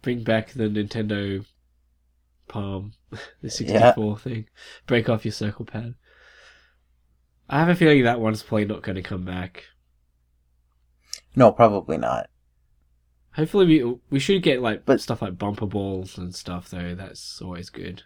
[0.05, 1.43] Bring back the Nintendo
[2.47, 2.93] Palm,
[3.41, 4.45] the 64 thing.
[4.85, 5.95] Break off your circle pad.
[7.49, 9.63] I have a feeling that one's probably not going to come back.
[11.35, 12.29] No, probably not.
[13.33, 16.93] Hopefully, we we should get like But- stuff like bumper balls and stuff though.
[16.93, 18.03] That's always good.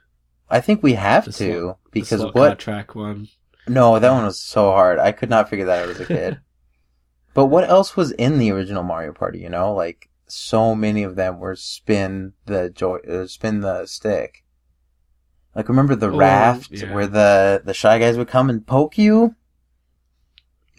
[0.50, 2.60] I think we have The to slot- because what?
[2.60, 3.28] track one?
[3.68, 5.00] No, that one was so hard.
[5.00, 6.40] I could not figure that out as a kid.
[7.34, 9.40] but what else was in the original Mario Party?
[9.40, 14.44] You know, like so many of them were spin the joy, uh, spin the stick.
[15.56, 16.94] Like remember the Oh, raft yeah.
[16.94, 19.36] where the the shy guys would come and poke you?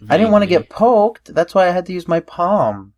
[0.09, 1.33] I didn't want to get poked.
[1.35, 2.93] That's why I had to use my palm.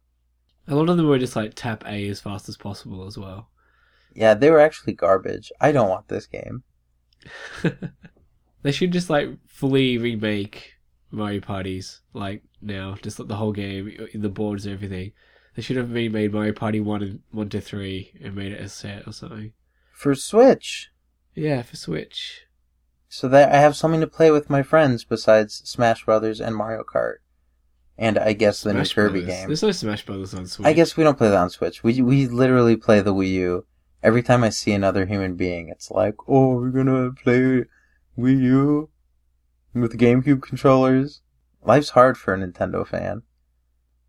[0.68, 3.50] A lot of them were just like tap A as fast as possible as well.
[4.16, 5.52] Yeah, they were actually garbage.
[5.60, 6.64] I don't want this game.
[8.62, 10.74] they should just like fully remake
[11.12, 15.12] Mario parties like now, just like the whole game, the boards and everything.
[15.56, 18.70] They should have remade Mario Party one and one to three and made it a
[18.70, 19.54] set or something.
[19.92, 20.90] For Switch.
[21.36, 22.46] Yeah, for Switch.
[23.08, 26.84] So that I have something to play with my friends besides Smash Brothers and Mario
[26.84, 27.18] Kart.
[27.96, 29.38] And I guess the new Kirby Brothers.
[29.38, 29.48] game.
[29.48, 30.66] There's no Smash Brothers on Switch.
[30.66, 31.84] I guess we don't play that on Switch.
[31.84, 33.66] We we literally play the Wii U.
[34.02, 37.66] Every time I see another human being, it's like, oh, we're gonna play
[38.18, 38.90] Wii U
[39.76, 41.22] with GameCube controllers.
[41.62, 43.22] Life's hard for a Nintendo fan.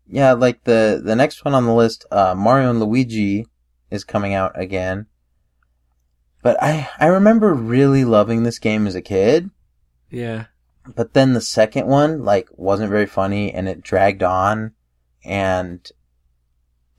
[0.07, 3.47] Yeah, like the the next one on the list, uh, Mario and Luigi
[3.89, 5.07] is coming out again.
[6.41, 9.49] But I I remember really loving this game as a kid.
[10.09, 10.45] Yeah.
[10.93, 14.73] But then the second one, like, wasn't very funny and it dragged on
[15.23, 15.89] and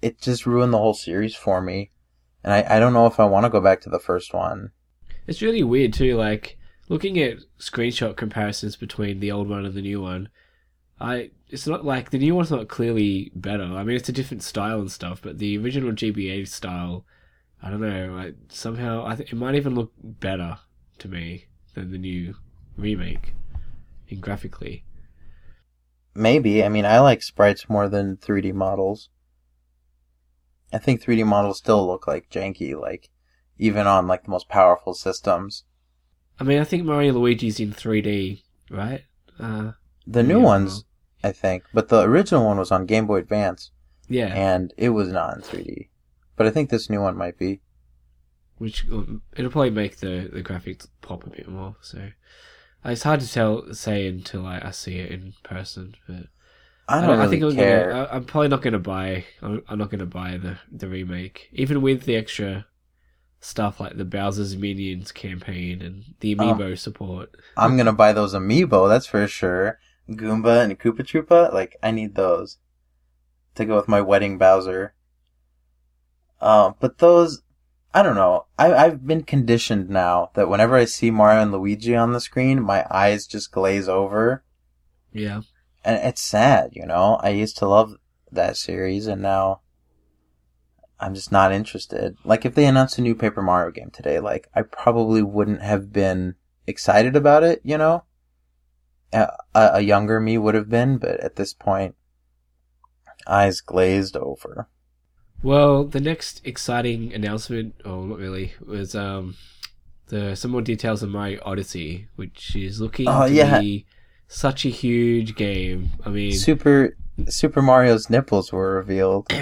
[0.03, 1.93] it just ruined the whole series for me.
[2.43, 4.73] And I, I don't know if I want to go back to the first one.
[5.27, 9.83] It's really weird too, like looking at screenshot comparisons between the old one and the
[9.83, 10.29] new one.
[11.01, 13.65] I it's not like the new one's not clearly better.
[13.65, 17.05] I mean, it's a different style and stuff, but the original GBA style,
[17.63, 18.15] I don't know.
[18.15, 20.59] Like, somehow, I think it might even look better
[20.99, 22.35] to me than the new
[22.77, 23.35] remake,
[24.09, 24.85] in graphically.
[26.15, 26.65] Maybe.
[26.65, 29.11] I mean, I like sprites more than 3D models.
[30.73, 33.11] I think 3D models still look like janky, like,
[33.59, 35.65] even on, like, the most powerful systems.
[36.41, 39.05] I mean, I think Mario Luigi's in 3D, right?
[39.39, 39.73] Uh,
[40.07, 40.45] The new Yeah.
[40.45, 40.85] ones,
[41.25, 43.71] I think, but the original one was on Game Boy Advance,
[44.09, 45.89] yeah, and it was not in 3D.
[46.37, 47.61] But I think this new one might be.
[48.59, 51.77] which um, it'll probably make the the graphics pop a bit more.
[51.81, 51.99] So
[52.85, 55.95] uh, it's hard to tell say until I, I see it in person.
[56.07, 56.27] But
[56.89, 57.91] I don't really think I'm care.
[57.91, 58.05] gonna.
[58.05, 59.25] I, I'm probably not gonna buy.
[59.43, 62.67] I'm, I'm not gonna buy the the remake, even with the extra
[63.41, 66.43] stuff like the Bowser's Minions campaign and the Oh.
[66.55, 67.31] amiibo support.
[67.57, 69.79] I'm gonna buy those amiibo, that's for sure.
[70.11, 72.59] Goomba and Koopa Troopa, like I need those
[73.55, 74.95] to go with my wedding Bowser.
[76.41, 77.43] Um, but those,
[77.95, 78.47] I don't know.
[78.59, 82.63] I I've been conditioned now that whenever I see Mario and Luigi on the screen,
[82.63, 84.45] my eyes just glaze over,
[85.13, 85.41] Yeah,
[85.85, 86.71] and it's sad.
[86.73, 87.97] You know, I used to love
[88.31, 89.63] that series, and now
[91.01, 92.17] I'm just not interested.
[92.23, 95.93] Like if they announced a new Paper Mario game today, like I probably wouldn't have
[95.93, 96.35] been
[96.67, 97.61] excited about it.
[97.65, 98.05] You know
[99.17, 101.95] a, a younger me would have been, but at this point,
[103.27, 104.69] eyes glazed over.
[105.43, 109.37] Well, the next exciting announcement, or not really, was um
[110.09, 113.61] the some more details of Mario Odyssey, which is looking Oh, to yeah.
[113.61, 113.87] be
[114.29, 115.91] such a huge game.
[116.05, 116.97] I mean, Super
[117.29, 119.29] Super Mario's nipples were revealed.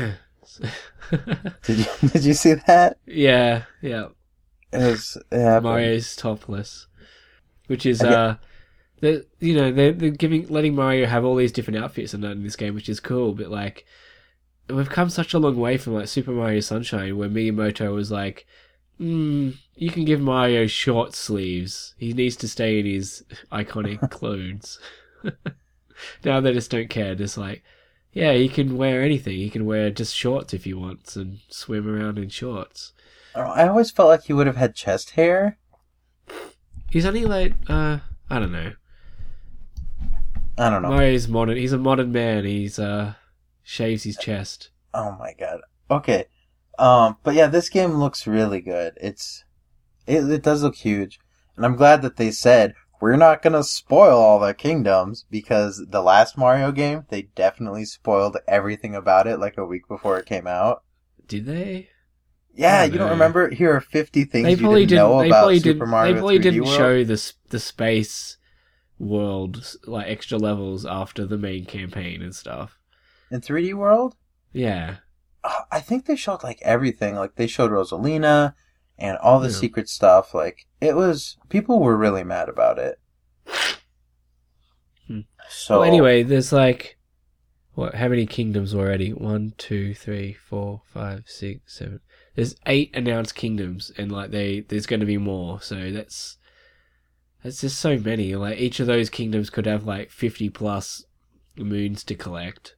[1.62, 2.98] Did you did you see that?
[3.06, 4.08] yeah, yeah,
[4.72, 5.16] It was.
[5.32, 6.86] Mario's topless,
[7.66, 8.36] which is uh,
[9.00, 12.42] the you know they're, they're giving letting Mario have all these different outfits and in
[12.42, 13.34] this game, which is cool.
[13.34, 13.84] But like,
[14.68, 18.46] we've come such a long way from like Super Mario Sunshine, where Miyamoto was like,
[18.98, 21.94] hmm, you can give Mario short sleeves.
[21.98, 24.78] He needs to stay in his iconic clothes.
[26.24, 27.14] now they just don't care.
[27.14, 27.62] Just like,
[28.12, 29.36] yeah, he can wear anything.
[29.36, 32.92] He can wear just shorts if he wants and swim around in shorts.
[33.34, 35.58] I I always felt like he would have had chest hair.
[36.90, 37.98] He's only like, uh,
[38.30, 38.72] I don't know.
[40.56, 40.90] I don't know.
[40.90, 41.56] Mario's modern.
[41.56, 42.44] He's a modern man.
[42.44, 43.14] He's uh
[43.62, 44.70] shaves his chest.
[44.92, 45.60] Oh my god.
[45.90, 46.26] Okay.
[46.78, 48.94] Um, but yeah, this game looks really good.
[49.00, 49.44] It's,
[50.08, 51.20] it, it does look huge.
[51.56, 56.02] And I'm glad that they said, we're not gonna spoil all the kingdoms because the
[56.02, 60.46] last Mario game they definitely spoiled everything about it like a week before it came
[60.46, 60.82] out.
[61.26, 61.88] Did they?
[62.54, 63.50] Yeah, Oh, you don't remember?
[63.50, 65.10] Here are fifty things They you probably didn't didn't.
[65.10, 65.88] know They about probably Super didn't.
[65.90, 66.76] Mario They probably 3D didn't World.
[66.76, 68.36] show the the space
[68.98, 72.78] world like extra levels after the main campaign and stuff.
[73.30, 74.14] in 3D World.
[74.52, 74.96] Yeah.
[75.42, 77.16] uh, I think they showed like everything.
[77.16, 78.54] Like they showed Rosalina
[78.98, 79.54] and all the Yeah.
[79.56, 80.32] secret stuff.
[80.34, 82.98] Like it was people were really mad about it.
[85.06, 85.20] Hmm.
[85.48, 86.98] So Well, anyway, there's like
[87.74, 87.96] what?
[87.96, 89.12] How many kingdoms already?
[89.12, 92.00] One, two, three, four, five, six, seven.
[92.36, 95.60] There's eight announced kingdoms, and like they, there's going to be more.
[95.60, 96.36] So that's
[97.44, 98.34] that's just so many.
[98.34, 101.04] Like each of those kingdoms could have like fifty plus
[101.56, 102.74] moons to collect.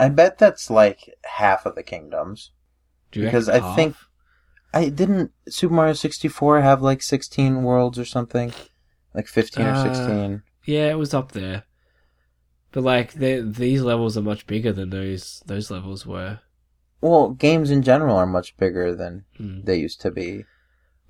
[0.00, 2.50] I bet that's like half of the kingdoms.
[3.12, 3.76] Do you Because I half?
[3.76, 3.96] think-
[4.74, 8.52] I didn't Super Mario 64 have like 16 worlds or something,
[9.14, 10.42] like 15 or Uh, 16.
[10.66, 11.62] Yeah, it was up there.
[12.72, 16.40] But like these levels are much bigger than those those levels were.
[17.00, 19.60] Well, games in general are much bigger than Hmm.
[19.62, 20.44] they used to be.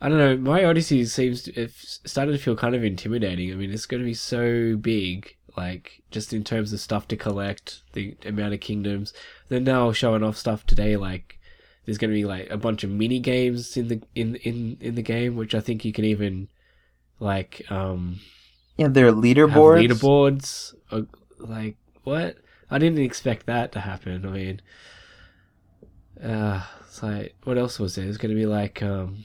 [0.01, 0.37] I don't know.
[0.37, 3.51] My Odyssey seems to, it's started to feel kind of intimidating.
[3.53, 7.17] I mean, it's going to be so big, like just in terms of stuff to
[7.17, 9.15] collect, the amount of kingdoms.
[9.49, 11.39] They're now showing off stuff today, like
[11.87, 14.95] there's going to be like a bunch of mini games in the in in in
[14.97, 16.49] the game, which I think you can even
[17.19, 18.21] like um
[18.77, 19.89] Yeah, there are leaderboards.
[19.89, 20.75] leaderboards.
[20.91, 21.03] Uh,
[21.39, 22.37] like what?
[22.71, 24.27] I didn't expect that to happen.
[24.27, 24.61] I mean,
[26.23, 28.07] uh, it's like what else was there?
[28.07, 29.25] It's going to be like um,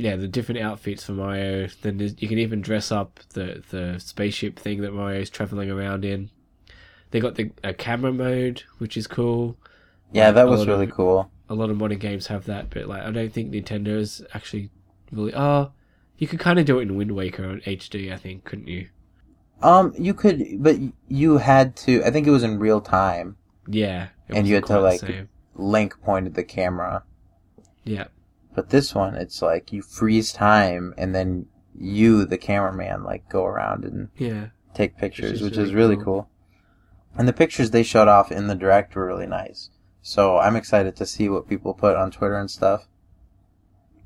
[0.00, 1.68] yeah, the different outfits for Mario.
[1.82, 6.30] Then you can even dress up the the spaceship thing that Mario's traveling around in.
[7.10, 9.56] They got the a camera mode, which is cool.
[10.12, 11.30] Yeah, that was really of- cool.
[11.48, 14.70] A lot of modern games have that, but like I don't think Nintendo's actually
[15.12, 15.34] really.
[15.34, 15.72] Oh,
[16.16, 18.88] you could kind of do it in Wind Waker on HD, I think, couldn't you?
[19.62, 20.76] Um, you could, but
[21.08, 22.02] you had to.
[22.04, 23.36] I think it was in real time.
[23.66, 25.02] Yeah, it And you had to, like.
[25.56, 27.02] Link pointed the camera.
[27.84, 28.06] Yeah.
[28.54, 31.46] But this one, it's like you freeze time, and then
[31.78, 34.48] you, the cameraman, like go around and Yeah.
[34.74, 36.04] take pictures, is which is really cool.
[36.04, 36.30] cool.
[37.16, 39.70] And the pictures they showed off in the direct were really nice.
[40.02, 42.86] So I'm excited to see what people put on Twitter and stuff.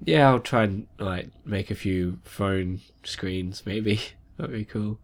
[0.04, 4.00] Yeah, I'll try and like make a few phone screens, maybe.
[4.36, 4.98] That'd be cool.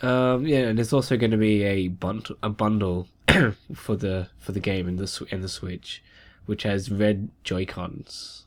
[0.00, 3.08] Um, yeah, and there's also going to be a bundle, a bundle
[3.74, 6.02] for the for the game and the and the Switch,
[6.46, 8.46] which has red Joy Cons.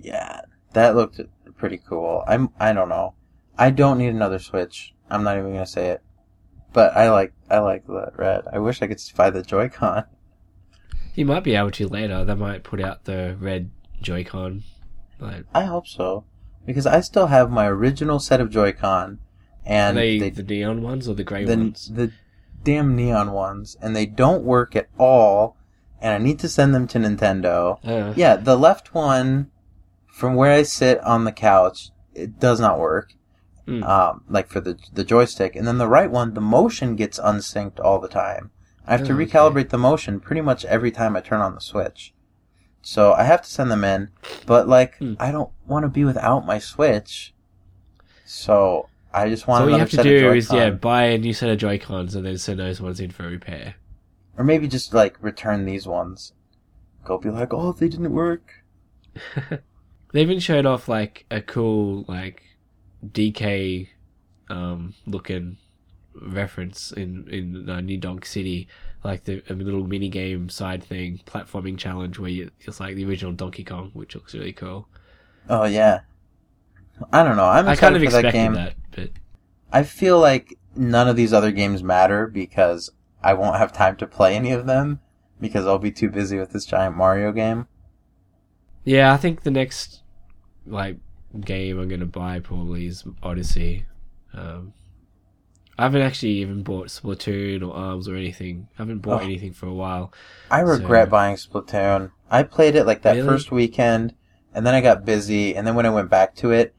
[0.00, 1.20] Yeah, that looked
[1.56, 2.24] pretty cool.
[2.26, 2.50] I'm.
[2.58, 3.14] I don't know.
[3.56, 4.94] I don't need another Switch.
[5.10, 6.02] I'm not even gonna say it.
[6.72, 7.32] But I like.
[7.50, 8.42] I like the red.
[8.52, 10.04] I wish I could buy the Joy-Con.
[11.14, 12.24] You might be able to later.
[12.24, 13.70] They might put out the red
[14.02, 14.64] Joy-Con.
[15.20, 16.24] Like, I hope so
[16.66, 19.18] because I still have my original set of Joy-Con,
[19.64, 21.90] and they, they, the neon ones or the grey the ones?
[21.92, 22.12] the
[22.62, 25.56] damn neon ones, and they don't work at all.
[26.04, 27.78] And I need to send them to Nintendo.
[27.82, 29.50] Uh, Yeah, the left one,
[30.06, 33.14] from where I sit on the couch, it does not work.
[33.66, 33.82] Mm.
[33.88, 37.80] Um, like for the the joystick, and then the right one, the motion gets unsynced
[37.80, 38.50] all the time.
[38.86, 39.24] I have to Oh, okay.
[39.24, 42.12] recalibrate the motion pretty much every time I turn on the switch.
[42.82, 44.10] So I have to send them in,
[44.44, 45.14] but like Hmm.
[45.18, 47.32] I don't want to be without my switch.
[48.26, 51.32] So I just want so what you have to do is yeah, buy a new
[51.32, 53.76] set of Joy Cons and then send those ones in for repair.
[54.36, 56.32] Or maybe just like return these ones.
[57.04, 58.64] Go be like, oh, they didn't work.
[60.14, 62.40] They even showed off like a cool like
[63.04, 63.88] DK
[64.48, 65.56] um looking
[66.14, 68.68] reference in in uh, New Donk City,
[69.02, 73.04] like the a little mini game side thing, platforming challenge where you, it's like the
[73.04, 74.86] original Donkey Kong, which looks really cool.
[75.48, 76.02] Oh yeah.
[77.12, 77.46] I don't know.
[77.46, 78.54] I'm I kind of for that expected game.
[78.54, 79.10] that, but
[79.72, 82.88] I feel like none of these other games matter because
[83.24, 85.00] I won't have time to play any of them
[85.40, 87.66] because I'll be too busy with this giant Mario game.
[88.84, 90.02] yeah, I think the next
[90.66, 90.98] like
[91.40, 93.86] game I'm gonna buy probably is Odyssey.
[94.34, 94.74] Um,
[95.78, 98.68] I haven't actually even bought Splatoon or Arms or anything.
[98.78, 99.24] I haven't bought Oh.
[99.24, 100.12] anything for a while.
[100.50, 102.10] I regret So- buying Splatoon.
[102.30, 103.26] I played it like that Really?
[103.28, 104.14] first weekend
[104.54, 106.74] and then I got busy and then when I went back to it,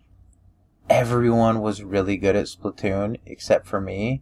[0.89, 4.21] everyone was really good at Splatoon except for me.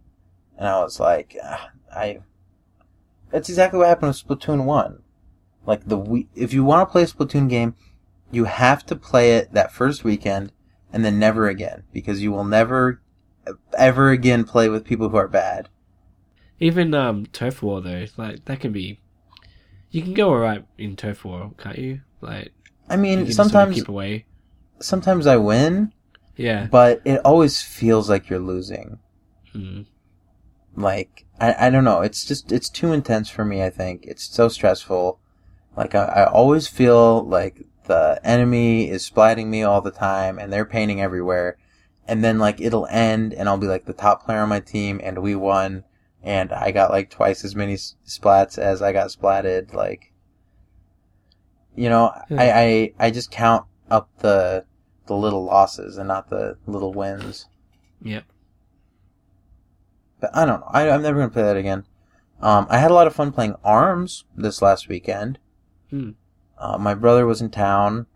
[0.56, 2.20] And I was like, ah, I
[3.30, 5.02] That's exactly what happened with Splatoon 1.
[5.66, 7.74] Like the we- if you want to play a Splatoon game,
[8.30, 10.52] you have to play it that first weekend
[10.92, 13.00] and then never again because you will never
[13.76, 15.68] ever again play with people who are bad.
[16.60, 19.00] Even um, Turf War though, like that can be.
[19.90, 22.00] You can go alright in Turf War, can't you?
[22.20, 22.52] Like
[22.88, 24.26] I mean, just sort of sometimes keep away.
[24.80, 25.92] sometimes I win,
[26.36, 26.66] Yeah.
[26.70, 28.98] but it always feels like you're losing.
[29.54, 29.86] Mm.
[30.76, 32.00] Like I, I don't know.
[32.00, 33.62] It's just it's too intense for me.
[33.62, 35.18] I think it's so stressful.
[35.76, 40.52] Like I, I always feel like the enemy is splatting me all the time, and
[40.52, 41.56] they're painting everywhere.
[42.06, 45.00] And then like it'll end, and I'll be like the top player on my team,
[45.02, 45.84] and we won,
[46.22, 49.72] and I got like twice as many splats as I got splatted.
[49.72, 50.12] Like,
[51.74, 52.42] you know, Yeah.
[52.42, 54.64] I, I I just count up the
[55.06, 57.46] the little losses and not the little wins.
[58.02, 58.24] Yep.
[60.24, 60.70] But I don't know.
[60.70, 61.84] I, I'm never gonna play that again.
[62.40, 65.38] Um, I had a lot of fun playing Arms this last weekend.
[65.90, 66.12] Hmm.
[66.56, 68.06] Uh, my brother was in town,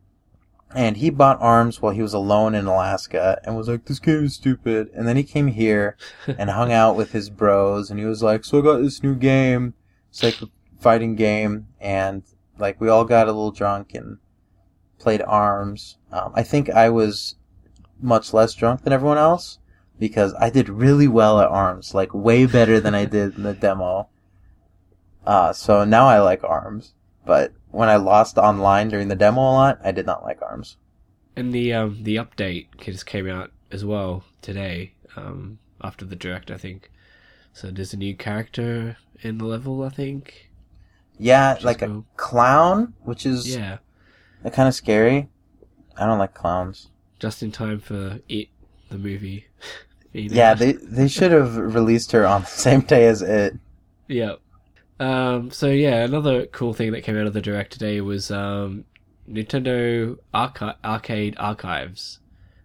[0.75, 4.25] and he bought Arms while he was alone in Alaska, and was like, "This game
[4.25, 8.07] is stupid." And then he came here and hung out with his bros, and he
[8.07, 9.75] was like, "So I got this new game.
[10.09, 10.49] It's like a
[10.81, 12.23] fighting game, and
[12.57, 14.17] like we all got a little drunk and
[14.99, 15.99] played Arms.
[16.11, 17.35] Um, I think I was
[18.01, 19.59] much less drunk than everyone else."
[19.99, 23.55] Because I did really well at arms, like way better than I did in the
[23.67, 24.09] demo.
[25.27, 26.95] Uh, so now I like arms,
[27.27, 30.77] but when I lost online during the demo a lot, I did not like arms.
[31.37, 34.93] And the um the update just came out as well today.
[35.17, 36.91] Um, after the direct, I think.
[37.53, 40.51] So there's a new character in the level, I think.
[41.19, 43.79] Yeah, like a clown, which is Yeah,
[44.53, 45.29] kind of scary.
[45.97, 46.91] I don't like clowns.
[47.19, 48.49] just in time for it,
[48.89, 49.47] the movie.
[50.27, 53.55] being Yeah, they they should have released her on the same day as it.
[54.07, 54.35] Yeah.
[55.01, 58.85] Um, so yeah, another cool thing that came out of the direct today was um,
[59.31, 62.19] Nintendo Archi- Arcade Archives,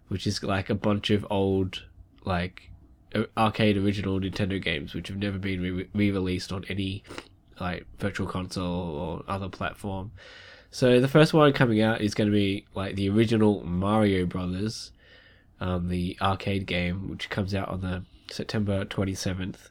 [0.08, 1.84] which is like a bunch of old
[2.24, 2.70] like
[3.36, 7.04] arcade original Nintendo games which have never been re- re-released on any
[7.60, 10.10] like virtual console or other platform.
[10.70, 14.90] So the first one coming out is going to be like the original Mario Brothers,
[15.64, 19.70] um, the arcade game, which comes out on the September twenty seventh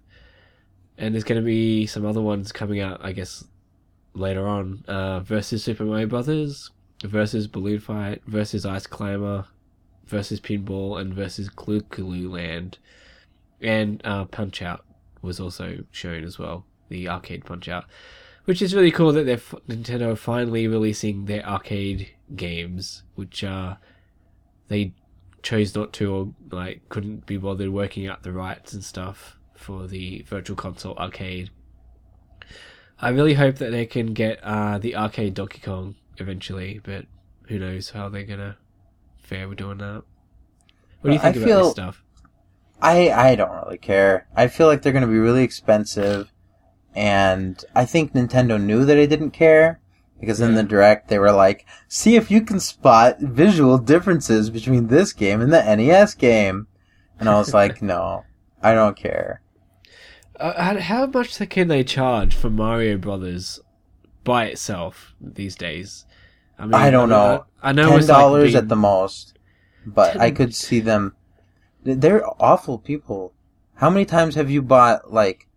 [0.98, 3.46] and there's going to be some other ones coming out, I guess,
[4.14, 4.84] later on.
[4.88, 6.70] Uh, versus Super Mario Brothers,
[7.04, 9.46] versus Balloon Fight, versus Ice Climber,
[10.06, 11.82] versus Pinball, and versus Clue
[12.30, 12.78] Land,
[13.62, 14.86] and uh, Punch Out
[15.22, 16.66] was also shown as well.
[16.90, 17.86] The arcade Punch Out,
[18.46, 23.76] which is really cool that they're f- Nintendo finally releasing their arcade games, which uh,
[24.68, 24.94] they
[25.44, 29.86] chose not to or like couldn't be bothered working out the rights and stuff for
[29.88, 31.50] the virtual console arcade.
[33.00, 37.06] I really hope that they can get uh, the arcade Donkey Kong eventually, but
[37.48, 38.58] who knows how they're gonna
[39.22, 40.04] fare with doing that.
[41.02, 42.04] What do you Well, I think about feel- this stuff?
[42.82, 44.28] I I don't really care.
[44.36, 46.30] I feel like they're to be really expensive,
[46.96, 49.80] and I think Nintendo knew that I didn't care
[50.24, 54.88] because in the direct they were like, "See if you can spot visual differences between
[54.88, 56.68] this game and the NES game,"
[57.20, 58.24] and I was like, "No,
[58.62, 59.42] I don't care."
[60.40, 63.60] Uh, how, much can they charge for Mario Brothers
[64.24, 66.06] by itself these days?
[66.58, 67.46] I, mean, I don't mean, know.
[67.62, 69.38] I, I know Ten like dollars being- at the most,
[69.86, 71.16] but I could see them.
[71.84, 73.34] They're awful people.
[73.76, 75.48] How many times have you bought like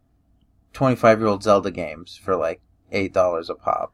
[0.73, 2.61] twenty-five-year-old Zelda games for like
[2.91, 3.93] eight dollars a pop?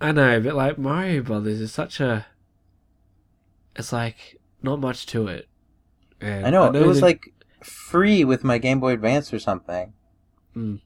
[0.00, 2.26] I know, but like Mario Brothers is such a.
[3.76, 5.48] It's like not much to it.
[6.20, 7.32] And I know, it was that- like
[7.62, 9.92] free with my Game Boy Advance or something.
[10.52, 10.76] Hmm.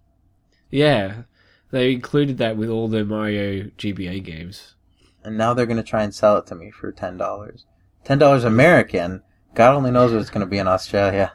[0.70, 1.22] yeah,
[1.70, 4.74] they included that with all the Mario GBA games.
[5.22, 7.66] And now they're gonna try and sell it to me for ten dollars.
[8.04, 9.22] Ten dollars American.
[9.54, 11.32] God only knows what it's gonna be in Australia.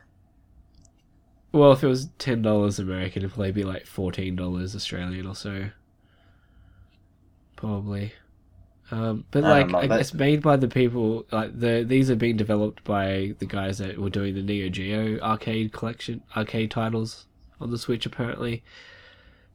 [1.52, 5.36] Well, if it was ten dollars American, it'd probably be like fourteen dollars Australian or
[5.36, 5.70] so.
[7.64, 8.12] Probably.
[8.92, 11.26] Um, but like, I that- it's made by the people.
[11.32, 15.18] Like the these are being developed by the guys that were doing the Neo Geo
[15.22, 17.26] arcade collection, arcade titles
[17.62, 18.66] on the Switch, apparently.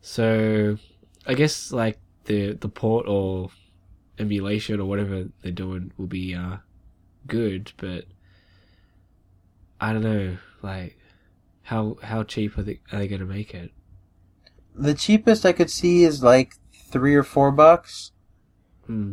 [0.01, 0.79] So,
[1.27, 3.51] I guess like the the port or
[4.19, 6.57] emulation or whatever they're doing will be uh,
[7.27, 8.07] good, but
[9.83, 10.97] I don't know, like
[11.65, 13.71] how how cheap are they are they going to make it?
[14.75, 16.55] The cheapest I could see is like
[16.91, 18.13] three or four bucks,
[18.87, 19.13] Hmm.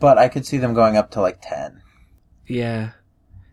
[0.00, 1.82] but I could see them going up to like ten.
[2.46, 2.92] Yeah,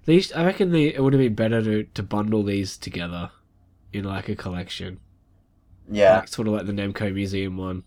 [0.05, 3.31] these I reckon they, it would have been better to to bundle these together
[3.93, 4.99] in like a collection,
[5.89, 6.17] Yeah.
[6.19, 7.83] like, sort of like the Namco Museum one,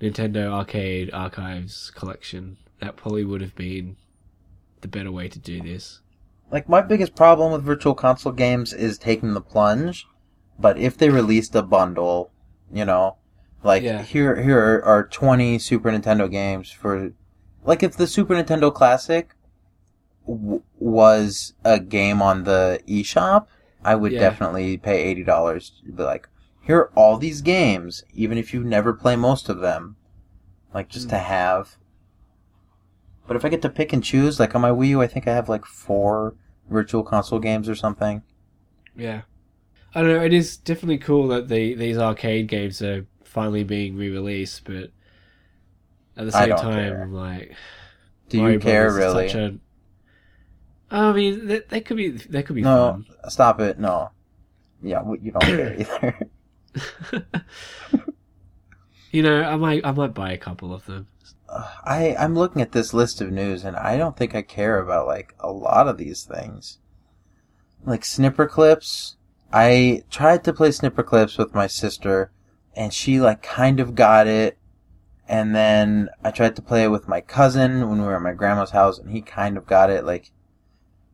[0.00, 2.56] Nintendo Arcade Archives collection.
[2.80, 3.96] That probably would have been
[4.80, 6.00] the better way to do this.
[6.50, 10.06] Like my biggest problem with virtual console games is taking the plunge,
[10.58, 12.30] but if they released a bundle,
[12.72, 13.16] you know,
[13.64, 14.02] like Yeah.
[14.02, 17.12] here here are 20 Super Nintendo games for
[17.64, 19.34] like if the Super Nintendo Classic
[20.26, 23.46] w- was a game on the eShop,
[23.84, 24.20] I would Yeah.
[24.20, 26.28] definitely pay eighty dollars to be like,
[26.60, 29.96] here are all these games, even if you never play most of them,
[30.72, 31.24] like just to mm.
[31.24, 31.76] have.
[33.26, 35.26] But if I get to pick and choose, like on my Wii U, I think
[35.26, 36.34] I have like four
[36.68, 38.22] virtual console games or something.
[38.96, 39.22] Yeah.
[39.94, 40.22] I don't know.
[40.22, 44.90] It is definitely cool that the these arcade games are finally being re-released, but
[46.16, 47.06] at the same time, care.
[47.10, 47.56] Like,
[48.28, 49.28] Do Mario you care Brothers really?
[49.28, 49.58] Such a...
[50.90, 53.80] I mean, they, could be they could be No, stop it.
[53.80, 54.10] No.
[54.80, 56.18] Yeah, you don't care either.
[59.10, 61.08] you know, I might I might buy a couple of them.
[61.48, 64.78] Uh, I I'm looking at this list of news, and I don't think I care
[64.78, 66.78] about like a lot of these things.
[67.84, 69.16] Like Snipperclips.
[69.52, 72.30] I tried to play Snipperclips with my sister,
[72.76, 74.58] and she like kind of got it.
[75.26, 78.32] And then I tried to play it with my cousin when we were at my
[78.32, 80.04] grandma's house, and he kind of got it.
[80.04, 80.30] Like,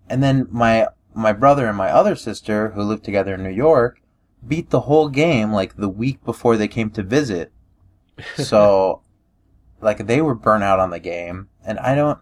[0.09, 4.01] and then my my brother and my other sister, who lived together in New York,
[4.47, 7.53] beat the whole game like the week before they came to visit.
[8.37, 9.01] So,
[9.81, 12.19] like they were burnt out on the game, and I don't,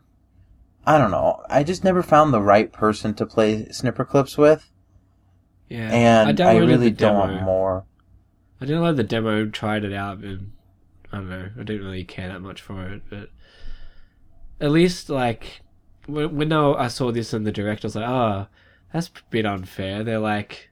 [0.87, 1.43] I don't know.
[1.51, 4.71] I just never found the right person to play Snipperclips with,
[5.69, 7.85] Yeah, and I, downloaded really don't want more.
[8.61, 10.53] I downloaded the demo, tried it out, and
[11.13, 11.49] I don't know.
[11.59, 13.31] I didn't really care that much for it, but
[14.61, 15.61] at least like
[16.07, 18.47] when, when I I saw this in the direct, I was like, oh,
[18.93, 20.03] that's a bit unfair.
[20.03, 20.71] They're like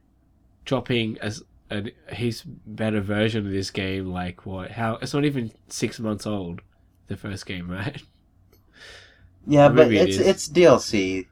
[0.65, 4.07] dropping as a he's better version of this game.
[4.07, 4.73] Like what?
[4.73, 4.97] How?
[4.97, 6.63] It's not even six months old.
[7.09, 8.03] The first game, right?
[9.47, 11.27] Yeah, but it it's it's DLC.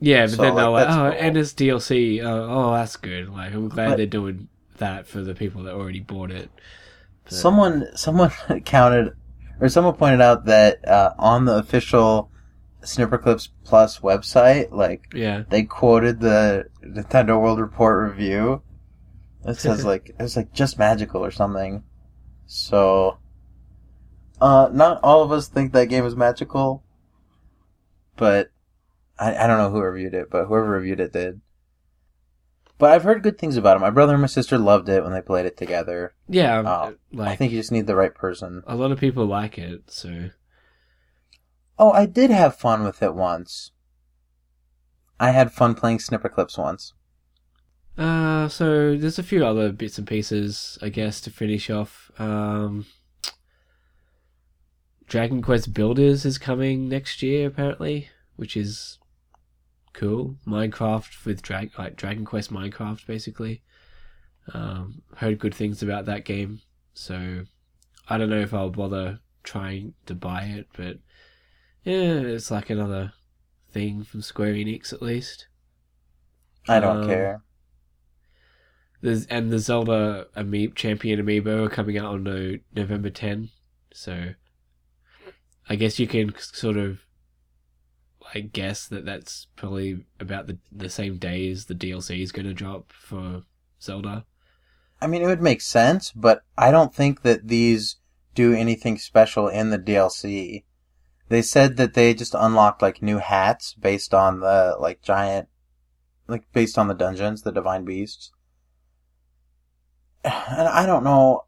[0.00, 1.26] Yeah, but So, then they're like, like, oh, cool.
[1.26, 2.24] and it's DLC.
[2.24, 3.28] Oh, oh, that's good.
[3.28, 4.48] Like I'm glad But- they're doing
[4.80, 6.50] that for the people that already bought it.
[7.24, 8.30] But- Someone someone
[8.64, 9.14] counted,
[9.60, 12.30] or someone pointed out that uh, on the official
[12.82, 15.44] Snipperclips Plus website, like yeah.
[15.48, 18.62] they quoted the Nintendo World Report review.
[19.46, 21.84] It says like it was like just magical or something.
[22.46, 23.18] So,
[24.40, 26.82] uh, not all of us think that game is magical,
[28.16, 28.50] but
[29.18, 31.40] I, I don't know who reviewed it, but whoever reviewed it did.
[32.80, 33.80] But I've heard good things about it.
[33.80, 36.14] My brother and my sister loved it when they played it together.
[36.28, 38.62] Yeah, Oh, like I think you just need the right person.
[38.66, 40.30] a lot of people like it, so
[41.78, 43.72] Oh, I did have fun with it once.
[45.20, 46.94] I had fun playing Snipperclips once.
[47.98, 52.10] uh so there's a few other bits and pieces, I guess, to finish off.
[52.18, 52.86] Um
[55.06, 58.98] Dragon Quest Builders is coming next year apparently, which is
[59.92, 60.36] cool.
[60.46, 63.62] Minecraft with drag like Dragon Quest Minecraft basically.
[64.52, 66.60] Um heard good things about that game,
[66.94, 67.44] so
[68.08, 70.98] I don't know if I'll bother trying to buy it, but
[71.84, 73.12] yeah, it's like another
[73.70, 75.48] thing from Square Enix at least.
[76.68, 77.42] I don't Um, care.
[79.02, 83.50] There's and the Zelda Amiibo Champion Amiibo are coming out on no, November 10,
[83.92, 84.34] so
[85.68, 87.00] I guess you can sort of
[88.34, 92.46] like guess that that's probably about the the same day as the DLC is going
[92.46, 93.42] to drop for
[93.80, 94.24] Zelda.
[95.00, 97.96] I mean, it would make sense, but I don't think that these
[98.34, 100.64] do anything special in the DLC.
[101.28, 105.48] They said that they just unlocked like new hats based on the like giant,
[106.26, 108.32] like based on the dungeons, the divine beasts.
[110.24, 111.44] And I don't know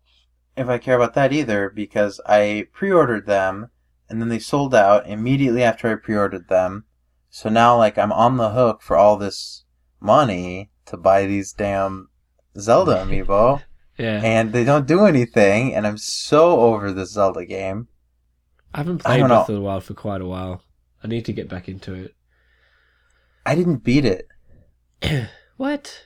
[0.56, 3.70] if I care about that either because I pre-ordered them
[4.12, 6.84] and then they sold out immediately after I pre-ordered them.
[7.30, 9.64] So now like I'm on the hook for all this
[10.00, 12.10] money to buy these damn
[12.58, 13.62] Zelda amiibo
[13.96, 17.88] Yeah, and they don't do anything and I'm so over this Zelda game.
[18.74, 19.54] I haven't I played don't Breath know.
[19.54, 20.62] of the Wild for quite a while.
[21.02, 22.14] I need to get back into it.
[23.44, 24.28] I didn't beat it.
[25.56, 26.04] what?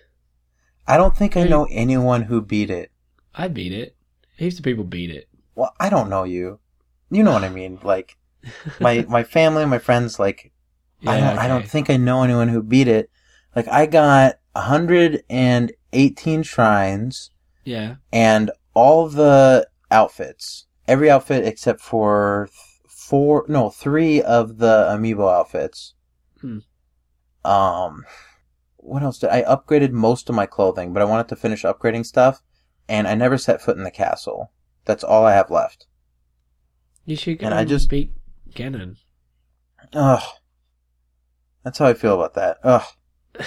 [0.87, 2.93] I don't think I know anyone who beat it.
[3.35, 3.97] I beat it.
[4.37, 5.29] Heaps of people beat it.
[5.55, 6.61] Well, I don't know you.
[7.11, 7.79] You know what I mean?
[7.83, 8.17] Like
[8.81, 10.53] my my family, my friends like
[11.07, 13.11] I don't I don't think I know anyone who beat it.
[13.55, 17.31] Like I got 118 shrines
[17.65, 17.97] Yeah.
[18.13, 20.67] and all the outfits.
[20.89, 25.95] Every outfit except for th- four no, 3 of the amiibo outfits.
[26.41, 26.59] Hmm.
[27.45, 28.05] Um
[28.79, 32.07] what else did I upgraded most of my clothing, but I wanted to finish upgrading
[32.07, 32.43] stuff
[32.89, 34.53] and I never set foot in the castle.
[34.85, 35.86] That's all I have left.
[37.07, 38.13] You should go And I just- beat
[38.55, 38.97] Ganon.
[39.93, 40.23] Ugh.
[41.65, 42.59] That's how I feel about that.
[42.63, 42.83] Ugh.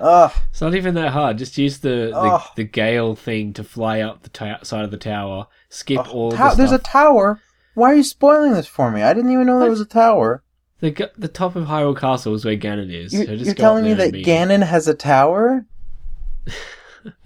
[0.00, 0.32] Ugh.
[0.50, 1.38] it's not even that hard.
[1.38, 4.96] Just use the the, the gale thing to fly up the ta- side of the
[4.96, 5.46] tower.
[5.68, 6.08] Skip Ugh.
[6.12, 7.40] all Ta- the There's a tower.
[7.74, 9.02] Why are you spoiling this for me?
[9.02, 10.42] I didn't even know there was a tower.
[10.80, 13.12] The the top of Hyrule Castle is where Ganon is.
[13.14, 15.66] You're, so just you're telling me that Ganon has a tower?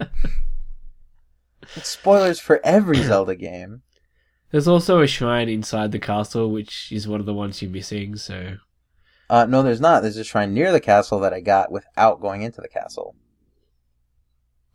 [1.75, 3.81] it's spoilers for every Zelda game.
[4.53, 8.15] There's also a shrine inside the castle, which is one of the ones you're missing.
[8.17, 8.57] So
[9.27, 10.01] Uh, no, there's not.
[10.03, 13.15] There's a shrine near the castle that I got without going into the castle.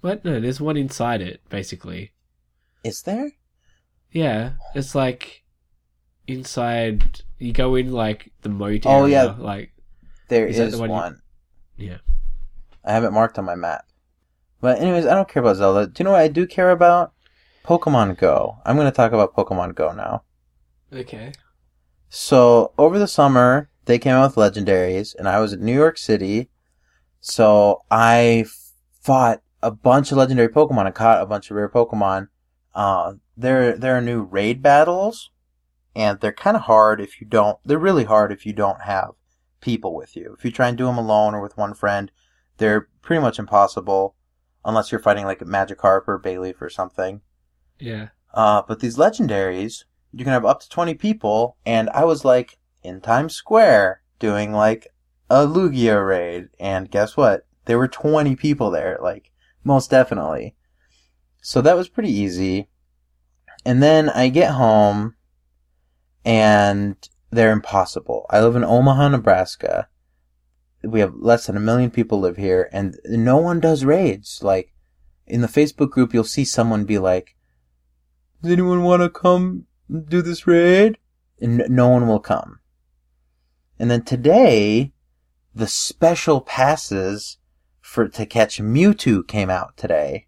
[0.00, 0.24] what?
[0.24, 2.10] No, there's one inside it, basically.
[2.82, 3.30] Is there?
[4.10, 5.44] Yeah, it's like
[6.26, 7.20] inside.
[7.38, 8.84] You go in like the moat.
[8.84, 9.34] Oh, area, yeah.
[9.38, 9.70] like
[10.28, 11.22] There Is is, the one one.
[11.76, 11.98] you- Yeah.
[12.84, 13.84] I have it marked on my map.
[14.60, 15.86] But anyways, I don't care about Zelda.
[15.86, 17.12] Do you know what I do care about?
[17.64, 18.58] Pokemon Go.
[18.64, 20.22] I'm going to talk about Pokemon Go now.
[20.92, 21.32] okay.
[22.10, 25.98] So over the summer, they came out with legendaries, and I was in New York
[25.98, 26.48] City.
[27.20, 28.46] So I
[29.02, 32.28] fought a bunch of legendary Pokemon and caught a bunch of rare Pokemon.
[32.74, 35.30] Uh, there there are new raid battles,
[35.94, 37.58] and they're kind of hard if you don't.
[37.64, 39.10] They're really hard if you don't have
[39.60, 40.34] people with you.
[40.38, 42.10] If you try and do them alone or with one friend,
[42.58, 44.14] they're pretty much impossible,
[44.64, 47.20] unless you're fighting like a Magikarp or Bayleef or something.
[47.78, 48.08] Yeah.
[48.34, 52.58] Uh, but these legendaries, you can have up to 20 people, and I was like
[52.82, 54.88] in Times Square doing like
[55.30, 57.46] a Lugia raid, and guess what?
[57.66, 59.30] There were 20 people there, like,
[59.62, 60.54] most definitely.
[61.42, 62.68] So that was pretty easy.
[63.64, 65.16] And then I get home,
[66.24, 66.96] and
[67.30, 68.26] they're impossible.
[68.30, 69.88] I live in Omaha, Nebraska.
[70.82, 74.40] We have less than a million people live here, and no one does raids.
[74.42, 74.72] Like,
[75.26, 77.36] in the Facebook group, you'll see someone be like,
[78.42, 80.98] does anyone want to come do this raid?
[81.40, 82.58] And no one will come.
[83.78, 84.92] And then today,
[85.54, 87.38] the special passes
[87.80, 90.26] for to catch Mewtwo came out today.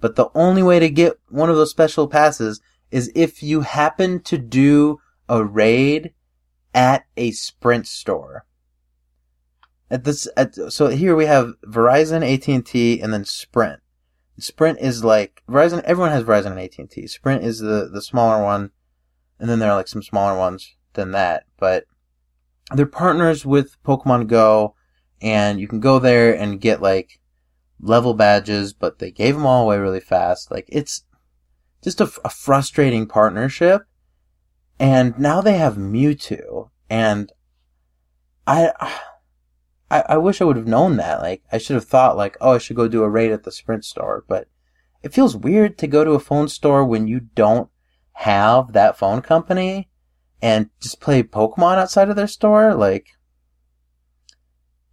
[0.00, 4.20] But the only way to get one of those special passes is if you happen
[4.22, 6.12] to do a raid
[6.74, 8.46] at a Sprint store.
[9.90, 13.80] At this, at, so here we have Verizon, AT&T, and then Sprint.
[14.38, 15.82] Sprint is like Verizon.
[15.82, 17.06] Everyone has Verizon and AT and T.
[17.06, 18.70] Sprint is the the smaller one,
[19.38, 21.44] and then there are like some smaller ones than that.
[21.58, 21.84] But
[22.72, 24.74] they're partners with Pokemon Go,
[25.20, 27.20] and you can go there and get like
[27.80, 28.72] level badges.
[28.72, 30.50] But they gave them all away really fast.
[30.50, 31.04] Like it's
[31.82, 33.82] just a, a frustrating partnership.
[34.80, 37.32] And now they have Mewtwo, and
[38.46, 38.72] I.
[39.94, 41.20] I, I wish I would have known that.
[41.20, 43.52] Like, I should have thought, like, oh, I should go do a raid at the
[43.52, 44.24] Sprint store.
[44.26, 44.48] But
[45.04, 47.70] it feels weird to go to a phone store when you don't
[48.14, 49.88] have that phone company
[50.42, 52.74] and just play Pokemon outside of their store.
[52.74, 53.06] Like,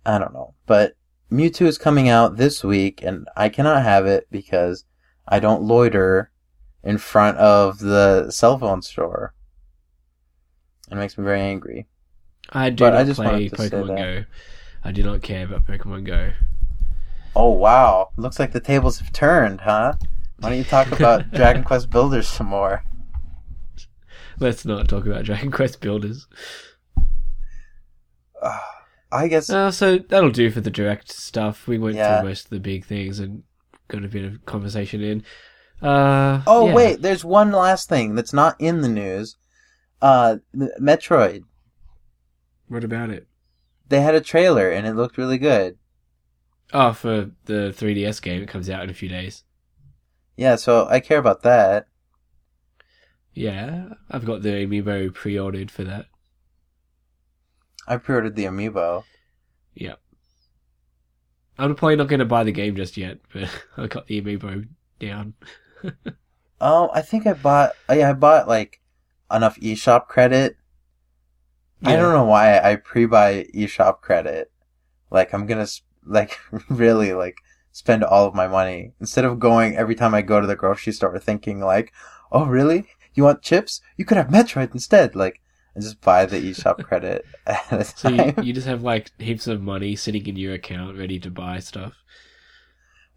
[0.05, 0.53] I don't know.
[0.67, 0.93] But
[1.31, 4.85] Mewtwo is coming out this week, and I cannot have it because
[5.27, 6.31] I don't loiter
[6.83, 9.33] in front of the cell phone store.
[10.91, 11.87] It makes me very angry.
[12.49, 13.87] I do But not I just play Pokemon.
[13.97, 14.25] Go.
[14.83, 16.31] I do not care about Pokemon Go.
[17.35, 18.09] Oh wow!
[18.17, 19.93] Looks like the tables have turned, huh?
[20.39, 22.83] Why don't you talk about Dragon Quest Builders some more?
[24.39, 26.27] Let's not talk about Dragon Quest Builders.
[28.41, 28.57] Uh,
[29.11, 31.67] I guess Uh, so that'll do for the direct stuff.
[31.67, 32.19] We went Yeah.
[32.19, 33.43] through most of the big things and
[33.87, 35.23] got a bit of conversation in.
[35.81, 36.73] Uh, Oh yeah.
[36.73, 39.35] wait, there's one last thing that's not in the news.
[40.01, 41.43] Uh, Metroid.
[42.67, 43.27] What about it?
[43.91, 45.77] They had a trailer and it looked really good.
[46.73, 49.43] Oh, for the 3DS game, it comes out in a few days.
[50.37, 51.87] Yeah, so I care about that.
[53.33, 56.05] Yeah, I've got the amiibo pre-ordered for that.
[57.85, 59.03] I pre-ordered the amiibo.
[59.75, 59.99] Yep.
[61.59, 64.69] I'm probably not going to buy the game just yet, but I got the amiibo
[64.99, 65.33] down.
[66.63, 67.71] Oh, I think I bought.
[67.89, 68.79] Oh, I I bought like
[69.33, 70.57] enough eShop credit.
[71.83, 74.51] I don't know why I pre-buy eShop credit.
[75.09, 75.67] Like I'm gonna
[76.05, 77.37] like really like
[77.71, 80.93] spend all of my money instead of going every time I go to the grocery
[80.93, 81.91] store thinking like,
[82.31, 82.87] oh really?
[83.13, 83.81] You want chips?
[83.97, 85.15] You could have Metroid instead.
[85.15, 85.41] Like
[85.75, 87.25] I just buy the eShop credit
[87.95, 91.31] So you, you just have like heaps of money sitting in your account ready to
[91.31, 91.93] buy stuff.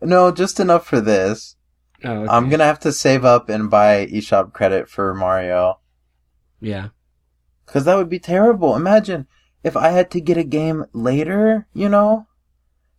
[0.01, 1.57] no, just enough for this.
[2.03, 2.29] Oh, okay.
[2.31, 5.81] I'm gonna have to save up and buy eShop credit for Mario.
[6.61, 6.89] Yeah.
[7.67, 8.77] Because that would be terrible.
[8.77, 9.27] Imagine
[9.63, 12.27] if I had to get a game later, you know?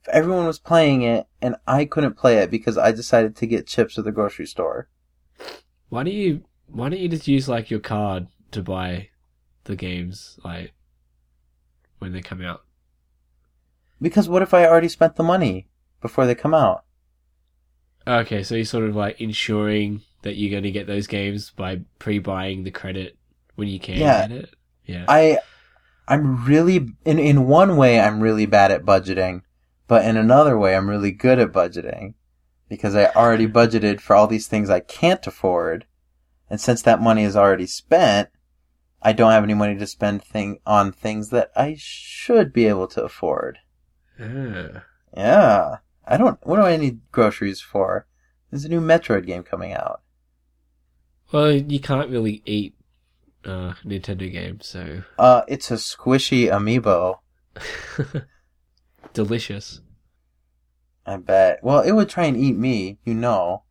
[0.02, 3.68] If everyone was playing it and I couldn't play it because I decided to get
[3.68, 4.88] chips at the grocery store.
[5.90, 9.10] Why don't you Why don't you just use like your card to buy
[9.66, 10.74] the games like
[12.00, 12.64] when they come out?
[14.02, 15.68] Because what if I already spent the money
[16.02, 16.84] before they come out?
[18.08, 21.82] Okay, so you're sort of like ensuring that you're going to get those games by
[21.98, 23.18] pre-buying the credit
[23.56, 24.28] when you can Yeah.
[24.28, 24.50] get it.
[24.86, 25.06] Yeah.
[25.08, 25.40] I
[26.08, 29.42] I'm really in in one way I'm really bad at budgeting,
[29.88, 32.14] but in another way I'm really good at budgeting
[32.70, 35.86] because I already budgeted for all these things I can't afford,
[36.50, 38.30] and since that money is already spent,
[39.02, 42.88] I don't have any money to spend thing on things that I should be able
[42.90, 43.60] to afford.
[44.20, 44.84] Ah.
[45.16, 45.78] Yeah.
[46.08, 48.06] I don't what do I need groceries for?
[48.52, 50.02] There's a new Metroid game coming out.
[51.32, 52.75] Well, you can't really eat
[53.46, 57.20] uh, Nintendo games, so Uh it's a squishy amiibo.
[59.14, 59.82] delicious.
[61.06, 61.64] I bet.
[61.64, 63.64] Well, it would try and eat me, you know.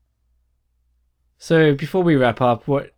[1.39, 2.93] So before we wrap up, what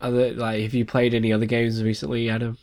[0.00, 2.58] other like have you played any other games recently, Adam?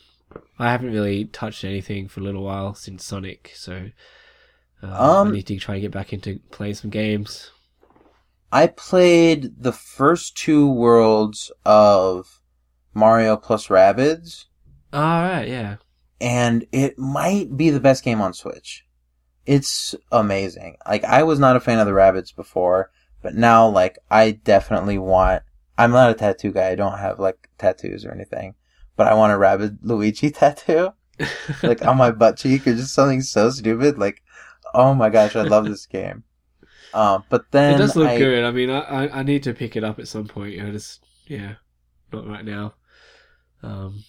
[0.58, 3.90] I haven't really touched anything for a little while since Sonic, so
[4.82, 7.52] uh, Um, I need to try and get back into playing some games.
[8.52, 12.42] I played the first two worlds of
[12.94, 14.46] Mario plus Rabbids,
[14.92, 15.78] All right, yeah.
[16.22, 18.86] and it might be the best game on Switch.
[19.46, 20.78] It's amazing.
[20.88, 22.92] Like, I was not a fan of the Rabbids before,
[23.22, 25.44] but now, like, I definitely want.
[25.78, 26.70] I'm not a tattoo guy.
[26.70, 28.56] I don't have, like, tattoos or anything.
[28.96, 30.94] But I want a Rabbid Luigi tattoo,
[31.64, 33.98] like, on my butt cheek, or just something so stupid.
[33.98, 34.22] Like,
[34.74, 36.24] oh my gosh, I love this game.
[36.96, 38.44] Um, but then it does look I- good.
[38.44, 40.54] I mean, I, I I need to pick it up at some point.
[40.54, 41.56] You know, just yeah,
[42.12, 42.76] not right now.
[43.64, 44.04] Um,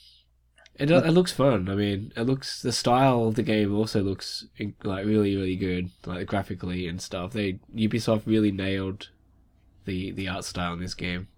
[0.77, 1.69] it it looks fun.
[1.69, 4.47] I mean, it looks the style of the game also looks
[4.83, 7.33] like really really good, like graphically and stuff.
[7.33, 9.11] They Ubisoft really nailed
[9.85, 11.29] the the art style in this game.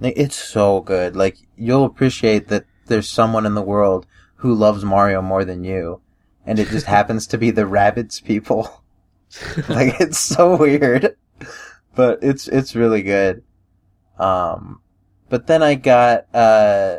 [0.00, 1.14] It's so good.
[1.14, 4.06] Like you'll appreciate that there's someone in the world
[4.36, 6.00] who loves Mario more than you,
[6.44, 8.82] and it just happens to be the Rabbids people.
[9.68, 11.16] like it's so weird,
[11.94, 13.44] but it's it's really good.
[14.18, 14.80] Um,
[15.28, 16.98] but then I got uh,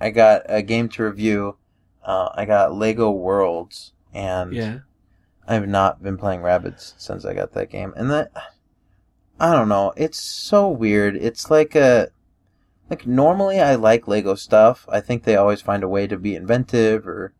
[0.00, 1.56] I got a game to review.
[2.04, 4.78] Uh, I got Lego Worlds, and yeah,
[5.46, 8.30] I've not been playing Rabbids since I got that game, and that
[9.40, 9.92] I don't know.
[9.96, 11.16] It's so weird.
[11.16, 12.10] It's like a
[12.88, 14.86] like normally I like Lego stuff.
[14.88, 17.32] I think they always find a way to be inventive or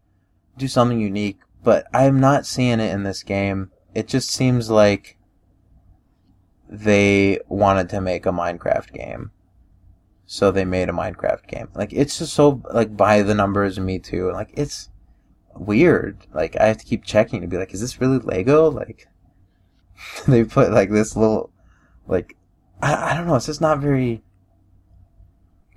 [0.57, 3.71] do something unique, but I'm not seeing it in this game.
[3.95, 5.17] It just seems like
[6.69, 9.31] they wanted to make a Minecraft game.
[10.27, 11.69] So they made a Minecraft game.
[11.75, 14.33] Like it's just so like by the numbers me too.
[14.33, 14.91] Like it's
[15.55, 16.27] weird.
[16.35, 18.71] Like I have to keep checking to be like, is this really Lego?
[18.71, 19.09] Like
[20.29, 21.51] they put like this little
[22.07, 22.37] like
[22.83, 24.23] I, I don't know, it's just not very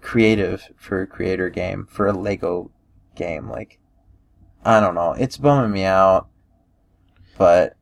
[0.01, 2.71] creative for a creator game, for a Lego
[3.15, 3.49] game.
[3.49, 3.79] Like
[4.65, 5.13] I don't know.
[5.13, 6.27] It's bumming me out.
[7.37, 7.77] But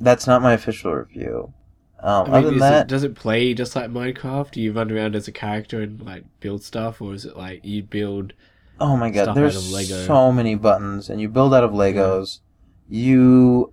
[0.00, 1.52] that's not my official review.
[2.00, 4.50] Um, I mean, other than that, it, does it play just like Minecraft?
[4.52, 7.64] Do you run around as a character and like build stuff, or is it like
[7.64, 8.34] you build?
[8.78, 10.04] Oh my god, there's out of Lego.
[10.04, 12.40] so many buttons, and you build out of Legos.
[12.88, 13.72] You,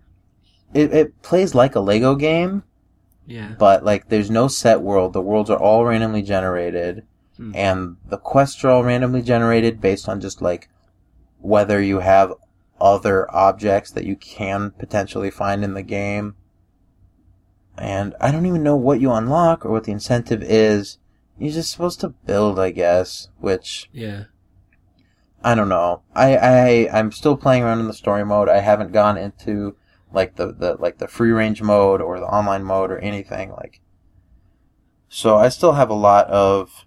[0.74, 2.64] it, it plays like a Lego game,
[3.28, 5.14] Yeah, but like there's no set world.
[5.14, 7.04] The worlds are all randomly generated,
[7.38, 7.52] Hmm.
[7.56, 10.70] and the quests are all randomly generated based on just like
[11.42, 12.34] whether you have
[12.80, 16.36] other objects that you can potentially find in the game.
[17.78, 21.00] And I don't even know what you unlock or what the incentive is.
[21.40, 24.26] You're just supposed to build, I guess, which yeah.
[25.44, 26.04] I don't know.
[26.16, 28.48] I, I I'm still playing around in the story mode.
[28.50, 29.76] I haven't gone into
[30.14, 33.82] like the, the like the free range mode or the online mode or anything like.
[35.10, 36.86] So I still have a lot of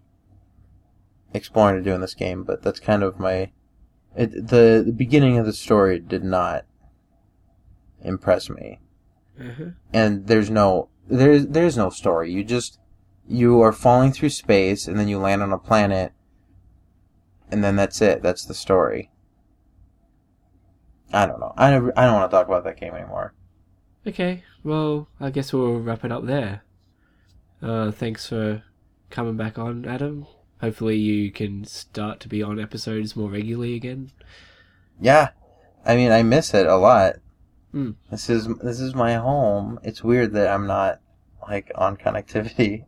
[1.34, 3.51] exploring to do in this game, but that's kind of my.
[4.16, 6.64] It, the the beginning of the story did not
[8.03, 8.80] impress me,
[9.39, 9.70] Uh-huh.
[9.93, 12.32] and there's no there's there's no story.
[12.32, 12.78] You just
[13.28, 16.12] you are falling through space and then you land on a planet
[17.51, 18.22] and then that's it.
[18.22, 19.11] That's the story.
[21.12, 21.53] I don't know.
[21.57, 23.32] I never, I don't want to talk about that game anymore.
[24.07, 26.62] Okay, well, I guess we'll wrap it up there.
[27.62, 28.62] Uh, thanks for
[29.11, 30.26] coming back on, Adam.
[30.61, 34.11] Hopefully, you can start to be on episodes more regularly again.
[35.01, 35.30] Yeah,
[35.84, 37.16] I mean, I miss it a lot.
[37.77, 37.91] Hmm.
[38.11, 39.79] This is this is my home.
[39.83, 40.99] It's weird that I'm not
[41.47, 42.87] like on connectivity.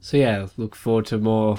[0.00, 1.58] So yeah, look forward to more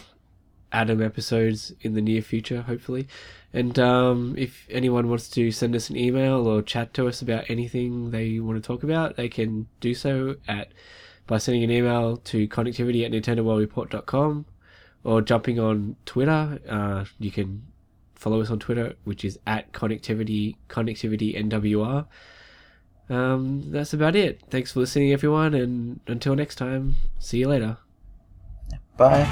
[0.74, 3.08] Adam episodes in the near future, hopefully.
[3.54, 7.50] And um, if anyone wants to send us an email or chat to us about
[7.50, 10.74] anything they want to talk about, they can do so at
[11.26, 14.46] by sending an email to connectivity at nintendoworldreport.com
[15.06, 16.60] or jumping on Twitter.
[16.68, 17.64] Uh, you can
[18.16, 22.08] follow us on Twitter, which is at connectivity connectivity NWR
[23.10, 24.42] um, that's about it.
[24.50, 27.78] Thanks for listening, everyone, and until next time, see you later.
[28.98, 29.24] Bye.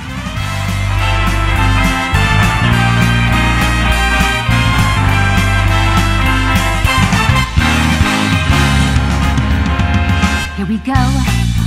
[10.55, 10.93] Here we go,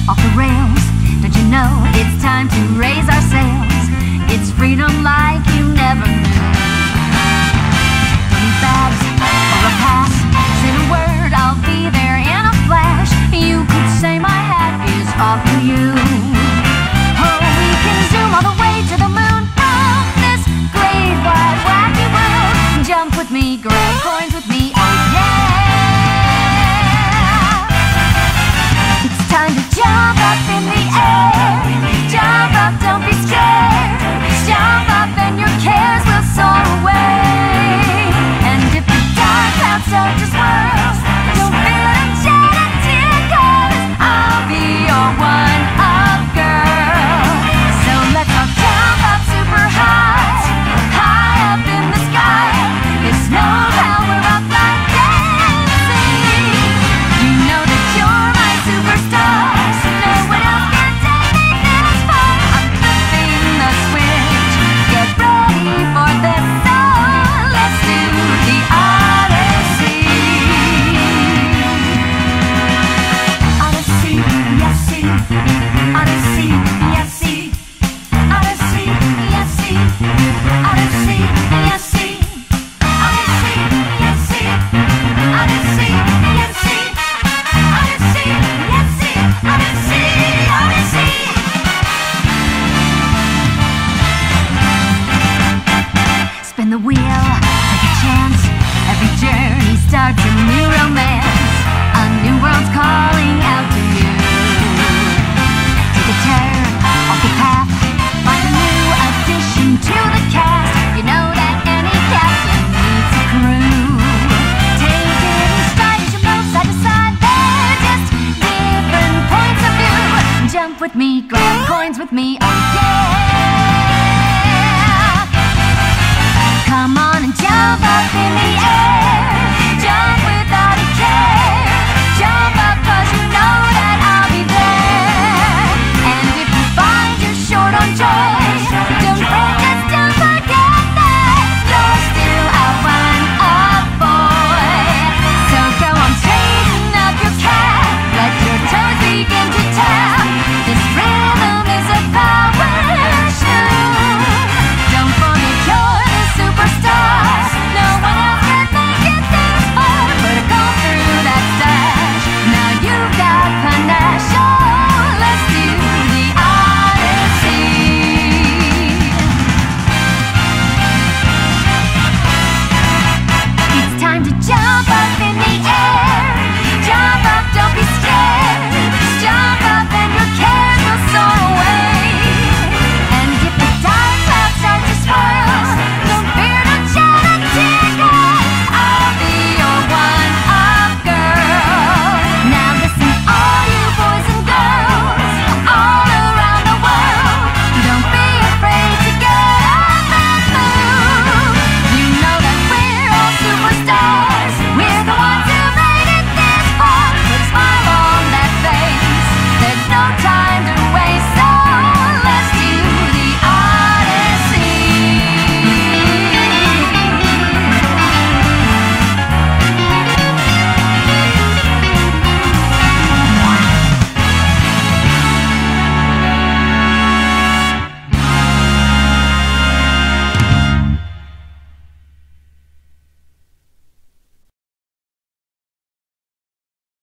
[0.08, 0.82] off the rails.
[1.20, 3.88] Don't you know it's time to raise our sails?
[4.30, 6.28] It's freedom like you never knew.
[8.60, 9.37] Bags.